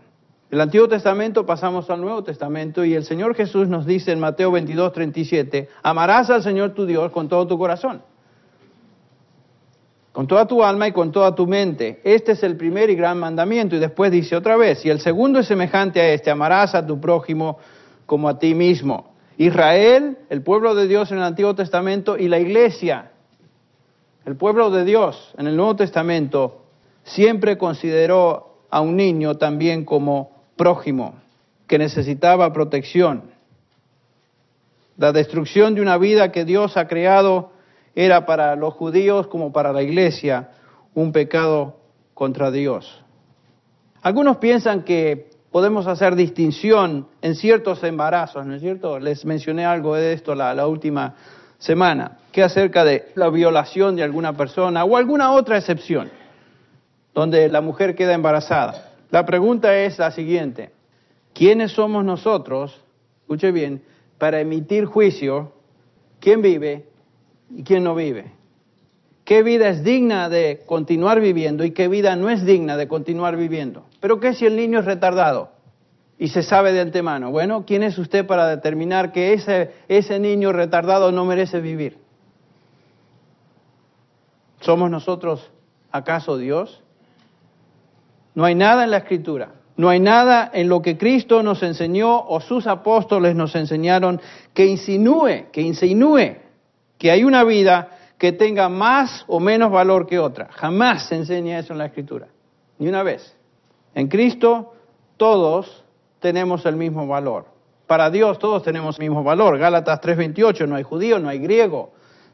Del 0.52 0.62
Antiguo 0.62 0.88
Testamento 0.88 1.44
pasamos 1.44 1.90
al 1.90 2.00
Nuevo 2.00 2.24
Testamento 2.24 2.86
y 2.86 2.94
el 2.94 3.04
Señor 3.04 3.34
Jesús 3.34 3.68
nos 3.68 3.88
dice 3.88 4.12
en 4.12 4.20
Mateo 4.20 4.52
22, 4.52 4.94
37, 4.94 5.70
amarás 5.82 6.30
al 6.30 6.44
Señor 6.44 6.76
tu 6.76 6.86
Dios 6.86 7.12
con 7.12 7.28
todo 7.28 7.48
tu 7.48 7.58
corazón, 7.58 8.04
con 10.18 10.26
toda 10.26 10.48
tu 10.48 10.64
alma 10.64 10.88
y 10.88 10.94
con 10.94 11.12
toda 11.12 11.36
tu 11.36 11.46
mente. 11.46 12.02
Este 12.04 12.32
es 12.32 12.42
el 12.42 12.58
primer 12.58 12.90
y 12.90 12.96
gran 12.96 13.20
mandamiento. 13.20 13.76
Y 13.76 13.80
después 13.80 14.12
dice 14.12 14.36
otra 14.36 14.58
vez, 14.58 14.84
y 14.84 14.90
el 14.90 15.00
segundo 15.00 15.38
es 15.38 15.46
semejante 15.46 16.02
a 16.02 16.10
este, 16.12 16.32
amarás 16.32 16.74
a 16.74 16.84
tu 16.84 17.00
prójimo 17.00 17.60
como 18.08 18.28
a 18.28 18.40
ti 18.40 18.56
mismo. 18.56 19.14
Israel, 19.38 20.18
el 20.32 20.42
pueblo 20.42 20.74
de 20.74 20.88
Dios 20.88 21.12
en 21.12 21.20
el 21.20 21.24
Antiguo 21.24 21.54
Testamento 21.54 22.18
y 22.18 22.30
la 22.30 22.40
iglesia, 22.40 23.12
el 24.26 24.36
pueblo 24.36 24.72
de 24.72 24.86
Dios 24.86 25.36
en 25.38 25.46
el 25.46 25.56
Nuevo 25.56 25.76
Testamento, 25.76 26.64
siempre 27.04 27.60
consideró 27.60 28.64
a 28.72 28.82
un 28.82 28.96
niño 28.96 29.38
también 29.38 29.86
como 29.86 30.32
prójimo 30.56 31.14
que 31.68 31.78
necesitaba 31.78 32.52
protección. 32.54 33.22
La 34.98 35.12
destrucción 35.12 35.76
de 35.76 35.82
una 35.82 36.00
vida 36.00 36.32
que 36.32 36.44
Dios 36.44 36.76
ha 36.76 36.88
creado 36.88 37.52
era 37.98 38.28
para 38.28 38.56
los 38.56 38.76
judíos 38.76 39.26
como 39.26 39.52
para 39.52 39.74
la 39.74 39.82
iglesia 39.82 40.52
un 40.94 41.12
pecado 41.12 41.78
contra 42.14 42.52
Dios. 42.52 43.04
Algunos 44.04 44.38
piensan 44.38 44.84
que 44.84 45.32
podemos 45.52 45.88
hacer 45.88 46.16
distinción 46.16 47.08
en 47.24 47.34
ciertos 47.34 47.84
embarazos, 47.84 48.46
¿no 48.46 48.54
es 48.54 48.62
cierto? 48.62 49.00
Les 49.00 49.26
mencioné 49.26 49.66
algo 49.66 49.96
de 49.96 50.14
esto 50.14 50.36
la, 50.36 50.68
última 50.68 51.16
semana, 51.58 52.20
que 52.32 52.44
acerca 52.44 52.86
de 52.86 53.12
la 53.16 53.30
violación 53.30 53.96
de 53.96 54.04
alguna 54.04 54.38
persona 54.38 54.86
o 54.86 54.96
alguna 54.96 55.32
otra 55.32 55.58
excepción 55.58 56.12
donde 57.16 57.50
la 57.50 57.62
mujer 57.62 57.96
queda 57.96 58.14
embarazada. 58.14 58.92
La 59.10 59.26
pregunta 59.26 59.76
es 59.76 59.98
la 59.98 60.12
siguiente, 60.12 60.70
¿quiénes 61.34 61.72
somos 61.72 62.06
nosotros, 62.06 62.80
escuche 63.22 63.52
bien, 63.52 63.82
para 64.20 64.40
emitir 64.40 64.86
juicio 64.86 65.52
quién 66.20 66.44
vive 66.44 66.86
y 67.50 67.64
quién 67.64 67.84
no 67.84 67.96
vive? 67.96 68.32
¿Qué 69.28 69.44
vida 69.44 69.68
es 69.68 69.84
digna 69.84 70.30
de 70.30 70.64
continuar 70.66 71.20
viviendo 71.20 71.66
y 71.66 71.72
qué 71.72 71.90
vida 71.90 72.16
no 72.16 72.30
es 72.30 72.46
digna 72.46 72.78
de 72.78 72.88
continuar 72.88 73.36
viviendo? 73.36 73.84
Pero 74.00 74.22
¿qué 74.22 74.34
si 74.34 74.46
el 74.46 74.56
niño 74.56 74.80
es 74.80 74.86
retardado? 74.86 75.52
Y 76.18 76.30
se 76.30 76.44
sabe 76.44 76.72
de 76.72 76.80
antemano. 76.80 77.30
Bueno, 77.30 77.66
¿quién 77.68 77.84
es 77.84 77.98
usted 77.98 78.26
para 78.26 78.48
determinar 78.48 79.12
que 79.12 79.34
ese, 79.34 79.74
ese 79.90 80.18
niño 80.18 80.54
retardado 80.54 81.12
no 81.12 81.26
merece 81.26 81.60
vivir? 81.60 81.98
¿Somos 84.62 84.90
nosotros 84.90 85.52
acaso 85.92 86.38
Dios? 86.38 86.82
No 88.34 88.46
hay 88.46 88.56
nada 88.56 88.86
en 88.86 88.92
la 88.92 88.98
escritura, 89.00 89.56
no 89.76 89.90
hay 89.90 90.00
nada 90.00 90.50
en 90.54 90.70
lo 90.70 90.82
que 90.82 90.98
Cristo 90.98 91.44
nos 91.44 91.64
enseñó 91.64 92.26
o 92.28 92.40
sus 92.40 92.66
apóstoles 92.66 93.36
nos 93.36 93.56
enseñaron 93.56 94.22
que 94.54 94.66
insinúe, 94.66 95.52
que 95.52 95.62
insinúe 95.62 96.47
que 96.98 97.12
hay 97.12 97.24
una 97.24 97.44
vida 97.44 97.90
que 98.18 98.32
tenga 98.32 98.70
más 98.70 99.24
o 99.28 99.40
menos 99.40 99.72
valor 99.72 100.08
que 100.08 100.20
otra. 100.20 100.50
Jamás 100.52 101.08
se 101.08 101.16
enseña 101.16 101.60
eso 101.60 101.74
en 101.74 101.80
la 101.80 101.86
escritura, 101.86 102.28
ni 102.80 102.88
una 102.88 103.04
vez. 103.04 103.36
En 103.94 104.08
Cristo 104.08 104.74
todos 105.18 105.84
tenemos 106.20 106.66
el 106.66 106.76
mismo 106.76 107.08
valor. 107.08 107.46
Para 107.86 108.10
Dios 108.10 108.40
todos 108.40 108.64
tenemos 108.64 109.00
el 109.00 109.06
mismo 109.06 109.24
valor. 109.24 109.58
Gálatas 109.58 110.02
3:28, 110.02 110.68
no 110.68 110.76
hay 110.76 110.84
judío, 110.84 111.20
no 111.20 111.30
hay 111.30 111.40
griego, 111.40 111.94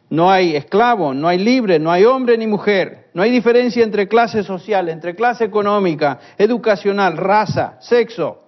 no 0.10 0.32
hay 0.32 0.56
esclavo, 0.56 1.14
no 1.14 1.28
hay 1.28 1.38
libre, 1.38 1.80
no 1.80 1.92
hay 1.92 2.06
hombre 2.06 2.38
ni 2.38 2.48
mujer. 2.48 3.04
No 3.14 3.22
hay 3.22 3.30
diferencia 3.30 3.84
entre 3.84 4.08
clase 4.08 4.44
social, 4.44 4.90
entre 4.90 5.16
clase 5.16 5.44
económica, 5.44 6.20
educacional, 6.38 7.16
raza, 7.16 7.78
sexo, 7.80 8.44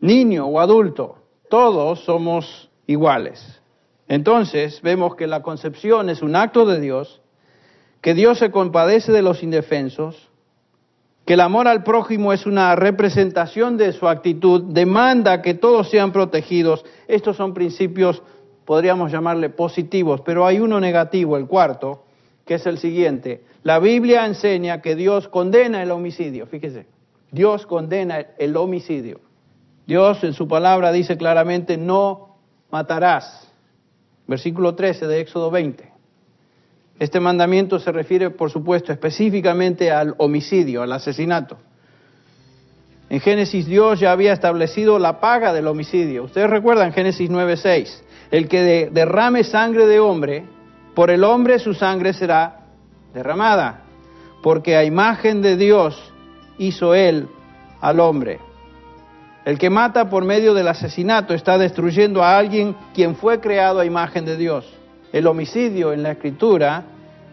niño 0.00 0.46
o 0.46 0.60
adulto. 0.60 1.16
Todos 1.48 2.00
somos 2.04 2.70
iguales. 2.86 3.60
Entonces 4.08 4.80
vemos 4.82 5.16
que 5.16 5.26
la 5.26 5.42
concepción 5.42 6.10
es 6.10 6.22
un 6.22 6.36
acto 6.36 6.66
de 6.66 6.80
Dios, 6.80 7.20
que 8.00 8.14
Dios 8.14 8.38
se 8.38 8.50
compadece 8.50 9.12
de 9.12 9.22
los 9.22 9.42
indefensos, 9.42 10.28
que 11.24 11.34
el 11.34 11.40
amor 11.40 11.66
al 11.66 11.82
prójimo 11.82 12.32
es 12.32 12.46
una 12.46 12.76
representación 12.76 13.76
de 13.76 13.92
su 13.92 14.06
actitud, 14.06 14.62
demanda 14.72 15.42
que 15.42 15.54
todos 15.54 15.90
sean 15.90 16.12
protegidos. 16.12 16.84
Estos 17.08 17.36
son 17.36 17.52
principios 17.52 18.22
podríamos 18.66 19.10
llamarle 19.10 19.48
positivos, 19.48 20.20
pero 20.20 20.44
hay 20.44 20.58
uno 20.58 20.78
negativo, 20.80 21.38
el 21.38 21.46
cuarto, 21.46 22.04
que 22.44 22.54
es 22.54 22.66
el 22.66 22.78
siguiente. 22.78 23.44
La 23.62 23.78
Biblia 23.78 24.26
enseña 24.26 24.82
que 24.82 24.94
Dios 24.94 25.28
condena 25.28 25.82
el 25.82 25.90
homicidio, 25.90 26.46
fíjese, 26.46 26.86
Dios 27.30 27.64
condena 27.64 28.18
el 28.38 28.56
homicidio. 28.56 29.20
Dios 29.86 30.22
en 30.24 30.34
su 30.34 30.48
palabra 30.48 30.92
dice 30.92 31.16
claramente, 31.16 31.76
no 31.76 32.36
matarás. 32.70 33.45
Versículo 34.26 34.74
13 34.74 35.06
de 35.06 35.20
Éxodo 35.20 35.50
20. 35.50 35.92
Este 36.98 37.20
mandamiento 37.20 37.78
se 37.78 37.92
refiere, 37.92 38.30
por 38.30 38.50
supuesto, 38.50 38.92
específicamente 38.92 39.90
al 39.90 40.14
homicidio, 40.18 40.82
al 40.82 40.92
asesinato. 40.92 41.58
En 43.08 43.20
Génesis 43.20 43.66
Dios 43.66 44.00
ya 44.00 44.12
había 44.12 44.32
establecido 44.32 44.98
la 44.98 45.20
paga 45.20 45.52
del 45.52 45.68
homicidio. 45.68 46.24
Ustedes 46.24 46.50
recuerdan 46.50 46.92
Génesis 46.92 47.30
9:6. 47.30 48.02
El 48.30 48.48
que 48.48 48.90
derrame 48.90 49.44
sangre 49.44 49.86
de 49.86 50.00
hombre, 50.00 50.44
por 50.94 51.10
el 51.10 51.22
hombre 51.22 51.58
su 51.58 51.74
sangre 51.74 52.12
será 52.14 52.66
derramada, 53.14 53.82
porque 54.42 54.76
a 54.76 54.84
imagen 54.84 55.42
de 55.42 55.56
Dios 55.56 56.12
hizo 56.58 56.94
él 56.94 57.28
al 57.80 58.00
hombre. 58.00 58.40
El 59.46 59.60
que 59.60 59.70
mata 59.70 60.10
por 60.10 60.24
medio 60.24 60.54
del 60.54 60.66
asesinato 60.66 61.32
está 61.32 61.56
destruyendo 61.56 62.24
a 62.24 62.36
alguien 62.36 62.74
quien 62.92 63.14
fue 63.14 63.40
creado 63.40 63.78
a 63.78 63.84
imagen 63.84 64.24
de 64.24 64.36
Dios. 64.36 64.66
El 65.12 65.28
homicidio 65.28 65.92
en 65.92 66.02
la 66.02 66.10
escritura 66.10 66.82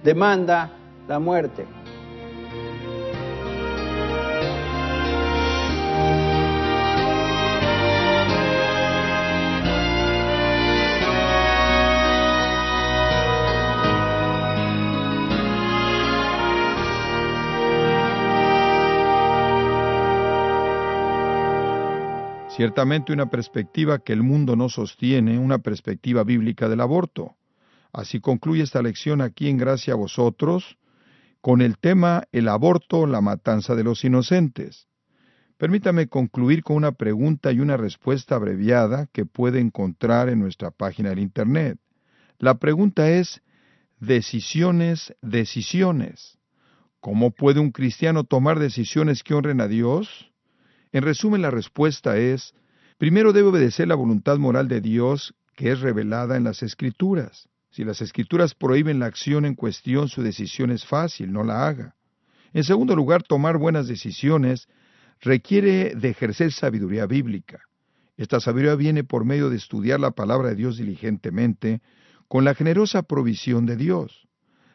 demanda 0.04 0.70
la 1.08 1.18
muerte. 1.18 1.66
Ciertamente 22.56 23.12
una 23.12 23.32
perspectiva 23.32 23.98
que 23.98 24.14
el 24.14 24.22
mundo 24.22 24.56
no 24.56 24.70
sostiene, 24.70 25.40
una 25.40 25.58
perspectiva 25.58 26.24
bíblica 26.24 26.70
del 26.70 26.82
aborto. 26.82 27.36
Así 27.92 28.20
concluye 28.20 28.62
esta 28.62 28.84
lección 28.84 29.22
aquí 29.22 29.50
en 29.50 29.58
Gracia 29.58 29.94
a 29.94 29.98
vosotros, 29.98 30.78
con 31.42 31.62
el 31.62 31.80
tema 31.80 32.26
El 32.32 32.48
aborto, 32.48 33.08
la 33.08 33.22
matanza 33.22 33.74
de 33.74 33.84
los 33.84 34.06
inocentes. 34.06 34.88
Permítame 35.58 36.10
concluir 36.10 36.62
con 36.62 36.76
una 36.76 36.92
pregunta 36.92 37.52
y 37.52 37.60
una 37.60 37.76
respuesta 37.76 38.36
abreviada 38.36 39.08
que 39.12 39.26
puede 39.26 39.60
encontrar 39.60 40.30
en 40.30 40.40
nuestra 40.40 40.70
página 40.70 41.10
de 41.16 41.22
Internet. 41.22 41.80
La 42.38 42.60
pregunta 42.60 43.10
es, 43.10 43.42
decisiones, 44.00 45.16
decisiones. 45.24 46.38
¿Cómo 47.00 47.32
puede 47.32 47.60
un 47.60 47.72
cristiano 47.72 48.26
tomar 48.26 48.60
decisiones 48.60 49.24
que 49.24 49.34
honren 49.34 49.60
a 49.60 49.68
Dios? 49.68 50.33
En 50.94 51.04
resumen, 51.04 51.42
la 51.42 51.52
respuesta 51.52 52.18
es, 52.18 52.54
primero 52.98 53.34
debe 53.34 53.50
obedecer 53.50 53.88
la 53.88 53.96
voluntad 53.96 54.38
moral 54.38 54.68
de 54.70 54.80
Dios 54.80 55.36
que 55.56 55.72
es 55.72 55.82
revelada 55.82 56.38
en 56.38 56.46
las 56.46 56.64
Escrituras. 56.64 57.50
Si 57.72 57.84
las 57.84 58.02
escrituras 58.02 58.54
prohíben 58.54 59.00
la 59.00 59.08
acción 59.08 59.46
en 59.46 59.56
cuestión, 59.56 60.08
su 60.08 60.22
decisión 60.22 60.70
es 60.70 60.86
fácil, 60.86 61.34
no 61.34 61.44
la 61.44 61.68
haga. 61.68 61.96
En 62.54 62.64
segundo 62.64 62.96
lugar, 62.96 63.24
tomar 63.24 63.58
buenas 63.58 63.88
decisiones 63.88 64.68
requiere 65.22 65.96
de 65.96 66.10
ejercer 66.10 66.52
sabiduría 66.52 67.08
bíblica. 67.08 67.62
Esta 68.16 68.40
sabiduría 68.40 68.76
viene 68.76 69.04
por 69.04 69.26
medio 69.26 69.50
de 69.50 69.58
estudiar 69.58 70.00
la 70.00 70.12
palabra 70.12 70.50
de 70.50 70.56
Dios 70.56 70.78
diligentemente, 70.78 71.82
con 72.28 72.46
la 72.46 72.54
generosa 72.54 73.02
provisión 73.02 73.66
de 73.66 73.76
Dios. 73.76 74.28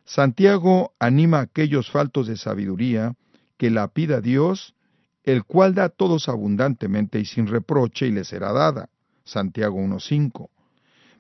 Santiago 0.05 0.93
anima 0.99 1.39
a 1.39 1.43
aquellos 1.43 1.91
faltos 1.93 2.27
de 2.27 2.37
sabiduría 2.37 3.15
que 3.59 3.71
la 3.71 3.87
pida 3.89 4.21
Dios, 4.21 4.75
el 5.29 5.45
cual 5.45 5.75
da 5.75 5.85
a 5.85 5.89
todos 5.91 6.27
abundantemente 6.31 7.21
y 7.21 7.27
sin 7.27 7.49
reproche 7.49 8.07
y 8.07 8.13
les 8.13 8.29
será 8.29 8.51
dada. 8.51 8.89
Santiago 9.25 9.79
1.5. 9.79 10.49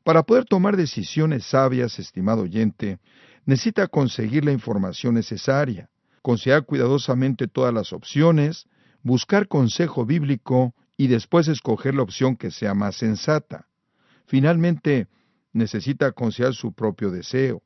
Para 0.02 0.22
poder 0.22 0.46
tomar 0.46 0.78
decisiones 0.78 1.44
sabias, 1.44 1.98
estimado 1.98 2.44
oyente, 2.44 3.00
necesita 3.44 3.86
conseguir 3.86 4.46
la 4.46 4.52
información 4.52 5.12
necesaria, 5.12 5.90
considerar 6.22 6.64
cuidadosamente 6.64 7.48
todas 7.48 7.74
las 7.74 7.92
opciones, 7.92 8.64
buscar 9.02 9.46
consejo 9.46 10.06
bíblico 10.06 10.74
y 10.96 11.08
después 11.08 11.46
escoger 11.46 11.94
la 11.94 12.02
opción 12.02 12.36
que 12.36 12.50
sea 12.50 12.72
más 12.72 12.96
sensata. 12.96 13.66
Finalmente, 14.24 15.08
necesita 15.52 16.12
considerar 16.12 16.54
su 16.54 16.72
propio 16.72 17.10
deseo. 17.10 17.60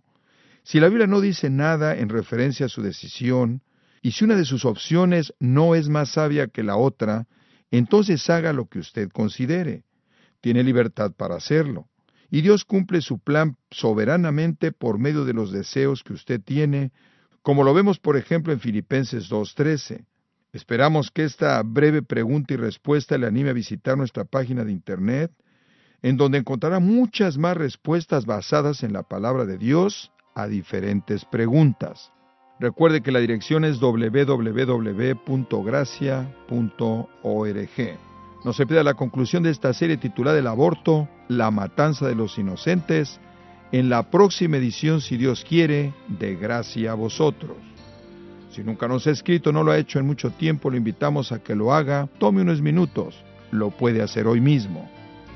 Si 0.65 0.81
la 0.81 0.89
Biblia 0.89 1.07
no 1.07 1.21
dice 1.21 1.51
nada 1.51 1.97
en 1.97 2.09
referencia 2.09 2.67
a 2.67 2.69
su 2.69 2.83
decisión, 2.83 3.63
y 4.03 4.11
si 4.11 4.25
una 4.25 4.35
de 4.35 4.45
sus 4.45 4.65
opciones 4.65 5.33
no 5.38 5.77
es 5.77 5.88
más 5.88 6.11
sabia 6.11 6.49
que 6.49 6.65
la 6.65 6.77
otra, 6.77 7.29
entonces 7.71 8.29
haga 8.29 8.53
lo 8.53 8.67
que 8.67 8.81
usted 8.81 9.09
considere. 9.11 9.85
Tiene 10.41 10.65
libertad 10.65 11.12
para 11.12 11.37
hacerlo. 11.37 11.88
Y 12.29 12.41
Dios 12.41 12.65
cumple 12.65 13.01
su 13.01 13.21
plan 13.21 13.57
soberanamente 13.71 14.73
por 14.73 14.99
medio 14.99 15.25
de 15.25 15.35
los 15.35 15.53
deseos 15.53 16.03
que 16.03 16.15
usted 16.15 16.41
tiene, 16.41 16.91
como 17.43 17.62
lo 17.62 17.73
vemos 17.75 18.01
por 18.01 18.17
ejemplo 18.17 18.53
en 18.53 18.59
Filipenses 18.59 19.31
2.13. 19.31 20.05
Esperamos 20.53 21.11
que 21.11 21.25
esta 21.25 21.62
breve 21.62 22.03
pregunta 22.03 22.55
y 22.55 22.57
respuesta 22.57 23.17
le 23.17 23.27
anime 23.27 23.51
a 23.51 23.55
visitar 23.55 23.97
nuestra 23.97 24.25
página 24.25 24.65
de 24.65 24.73
Internet, 24.73 25.33
en 26.03 26.17
donde 26.17 26.38
encontrará 26.38 26.81
muchas 26.81 27.38
más 27.38 27.57
respuestas 27.57 28.27
basadas 28.27 28.83
en 28.83 28.93
la 28.93 29.05
palabra 29.05 29.47
de 29.47 29.59
Dios 29.59 30.11
a 30.35 30.49
diferentes 30.49 31.25
preguntas. 31.25 32.12
Recuerde 32.62 33.01
que 33.01 33.11
la 33.11 33.18
dirección 33.18 33.64
es 33.64 33.81
www.gracia.org. 33.81 34.38
No 38.44 38.53
se 38.53 38.66
pierda 38.66 38.85
la 38.85 38.94
conclusión 38.94 39.42
de 39.42 39.51
esta 39.51 39.72
serie 39.72 39.96
titulada 39.96 40.38
El 40.38 40.46
aborto, 40.46 41.09
la 41.27 41.51
matanza 41.51 42.07
de 42.07 42.14
los 42.14 42.38
inocentes, 42.38 43.18
en 43.72 43.88
la 43.88 44.12
próxima 44.12 44.59
edición, 44.59 45.01
si 45.01 45.16
Dios 45.16 45.44
quiere, 45.44 45.92
de 46.07 46.37
Gracia 46.37 46.92
a 46.92 46.94
vosotros. 46.94 47.57
Si 48.53 48.62
nunca 48.62 48.87
nos 48.87 49.09
ha 49.09 49.11
escrito, 49.11 49.51
no 49.51 49.64
lo 49.64 49.72
ha 49.72 49.79
hecho 49.79 49.98
en 49.98 50.07
mucho 50.07 50.31
tiempo, 50.31 50.70
lo 50.70 50.77
invitamos 50.77 51.33
a 51.33 51.42
que 51.42 51.57
lo 51.57 51.75
haga, 51.75 52.09
tome 52.20 52.42
unos 52.42 52.62
minutos, 52.62 53.25
lo 53.51 53.70
puede 53.70 54.03
hacer 54.03 54.29
hoy 54.29 54.40
mismo. 54.40 54.88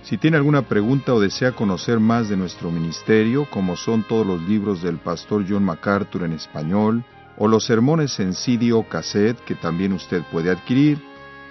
Si 0.04 0.16
tiene 0.16 0.36
alguna 0.36 0.62
pregunta 0.62 1.12
o 1.12 1.18
desea 1.18 1.50
conocer 1.50 1.98
más 1.98 2.28
de 2.28 2.36
nuestro 2.36 2.70
ministerio, 2.70 3.48
como 3.50 3.74
son 3.74 4.04
todos 4.04 4.24
los 4.24 4.40
libros 4.42 4.80
del 4.80 4.98
pastor 4.98 5.44
John 5.48 5.64
MacArthur 5.64 6.22
en 6.22 6.32
español, 6.34 7.04
o 7.38 7.48
los 7.48 7.64
sermones 7.64 8.18
en 8.20 8.34
CD 8.34 8.72
o 8.72 8.88
cassette 8.88 9.38
que 9.44 9.54
también 9.54 9.92
usted 9.92 10.22
puede 10.30 10.50
adquirir, 10.50 10.98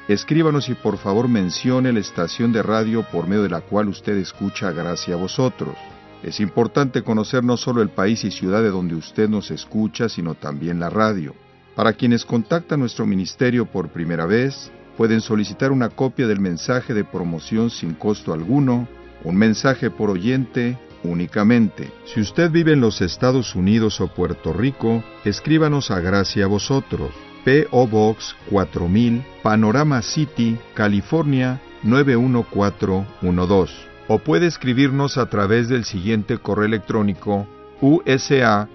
escríbanos 0.07 0.69
y 0.69 0.75
por 0.75 0.97
favor 0.97 1.27
mencione 1.27 1.93
la 1.93 1.99
estación 1.99 2.51
de 2.51 2.63
radio 2.63 3.03
por 3.03 3.27
medio 3.27 3.43
de 3.43 3.49
la 3.49 3.61
cual 3.61 3.89
usted 3.89 4.17
escucha 4.17 4.71
Gracias 4.71 5.15
a 5.15 5.19
vosotros. 5.19 5.75
Es 6.23 6.39
importante 6.39 7.03
conocer 7.03 7.43
no 7.43 7.55
solo 7.55 7.81
el 7.81 7.89
país 7.89 8.23
y 8.23 8.31
ciudad 8.31 8.63
de 8.63 8.71
donde 8.71 8.95
usted 8.95 9.29
nos 9.29 9.51
escucha, 9.51 10.09
sino 10.09 10.33
también 10.33 10.79
la 10.79 10.89
radio. 10.89 11.35
Para 11.75 11.93
quienes 11.93 12.25
contactan 12.25 12.79
nuestro 12.79 13.05
ministerio 13.05 13.65
por 13.65 13.89
primera 13.89 14.25
vez, 14.25 14.71
pueden 14.97 15.21
solicitar 15.21 15.71
una 15.71 15.89
copia 15.89 16.25
del 16.25 16.39
mensaje 16.39 16.93
de 16.93 17.03
promoción 17.03 17.69
sin 17.69 17.93
costo 17.93 18.33
alguno, 18.33 18.87
un 19.23 19.35
mensaje 19.35 19.91
por 19.91 20.09
oyente 20.09 20.77
únicamente. 21.05 21.91
Si 22.05 22.19
usted 22.19 22.51
vive 22.51 22.73
en 22.73 22.81
los 22.81 23.01
Estados 23.01 23.55
Unidos 23.55 24.01
o 24.01 24.07
Puerto 24.07 24.51
Rico, 24.53 25.03
escríbanos 25.23 25.91
a 25.91 25.99
Gracia 25.99 26.47
vosotros. 26.47 27.11
P.O. 27.45 27.87
Box 27.87 28.35
4000, 28.49 29.23
Panorama 29.43 30.01
City, 30.01 30.57
California 30.73 31.61
91412. 31.83 33.73
O 34.07 34.19
puede 34.19 34.47
escribirnos 34.47 35.17
a 35.17 35.29
través 35.29 35.69
del 35.69 35.85
siguiente 35.85 36.37
correo 36.39 36.65
electrónico 36.65 37.47
usa.gty.org. 37.81 38.71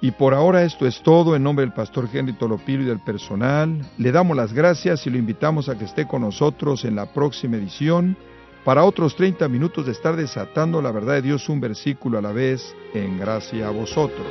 Y 0.00 0.10
por 0.12 0.34
ahora 0.34 0.62
esto 0.62 0.86
es 0.86 1.02
todo. 1.02 1.34
En 1.34 1.42
nombre 1.42 1.64
del 1.64 1.74
pastor 1.74 2.08
Henry 2.12 2.32
Tolopilo 2.34 2.82
y 2.82 2.86
del 2.86 3.00
personal, 3.00 3.84
le 3.96 4.12
damos 4.12 4.36
las 4.36 4.52
gracias 4.52 5.06
y 5.06 5.10
lo 5.10 5.18
invitamos 5.18 5.68
a 5.68 5.76
que 5.76 5.84
esté 5.84 6.06
con 6.06 6.22
nosotros 6.22 6.84
en 6.84 6.96
la 6.96 7.12
próxima 7.12 7.56
edición 7.56 8.16
para 8.64 8.84
otros 8.84 9.16
30 9.16 9.48
minutos 9.48 9.86
de 9.86 9.92
estar 9.92 10.16
desatando 10.16 10.82
la 10.82 10.92
verdad 10.92 11.14
de 11.14 11.22
Dios 11.22 11.48
un 11.48 11.60
versículo 11.60 12.18
a 12.18 12.22
la 12.22 12.32
vez 12.32 12.74
en 12.94 13.18
gracia 13.18 13.68
a 13.68 13.70
vosotros. 13.70 14.26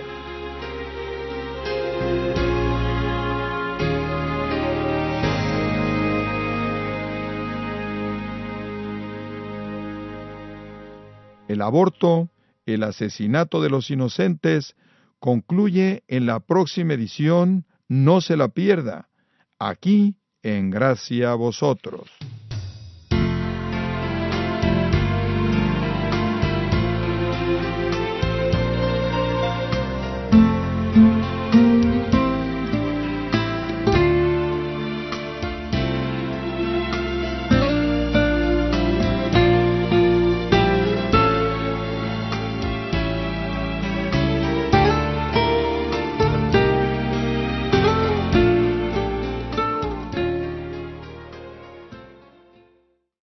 El 11.48 11.62
aborto, 11.62 12.30
el 12.66 12.84
asesinato 12.84 13.62
de 13.62 13.70
los 13.70 13.90
inocentes, 13.90 14.76
concluye 15.20 16.04
en 16.08 16.26
la 16.26 16.40
próxima 16.40 16.94
edición, 16.94 17.66
no 17.88 18.22
se 18.22 18.38
la 18.38 18.50
pierda, 18.50 19.10
aquí 19.58 20.18
en 20.44 20.70
Gracia 20.70 21.32
a 21.32 21.36
vosotros. 21.36 22.10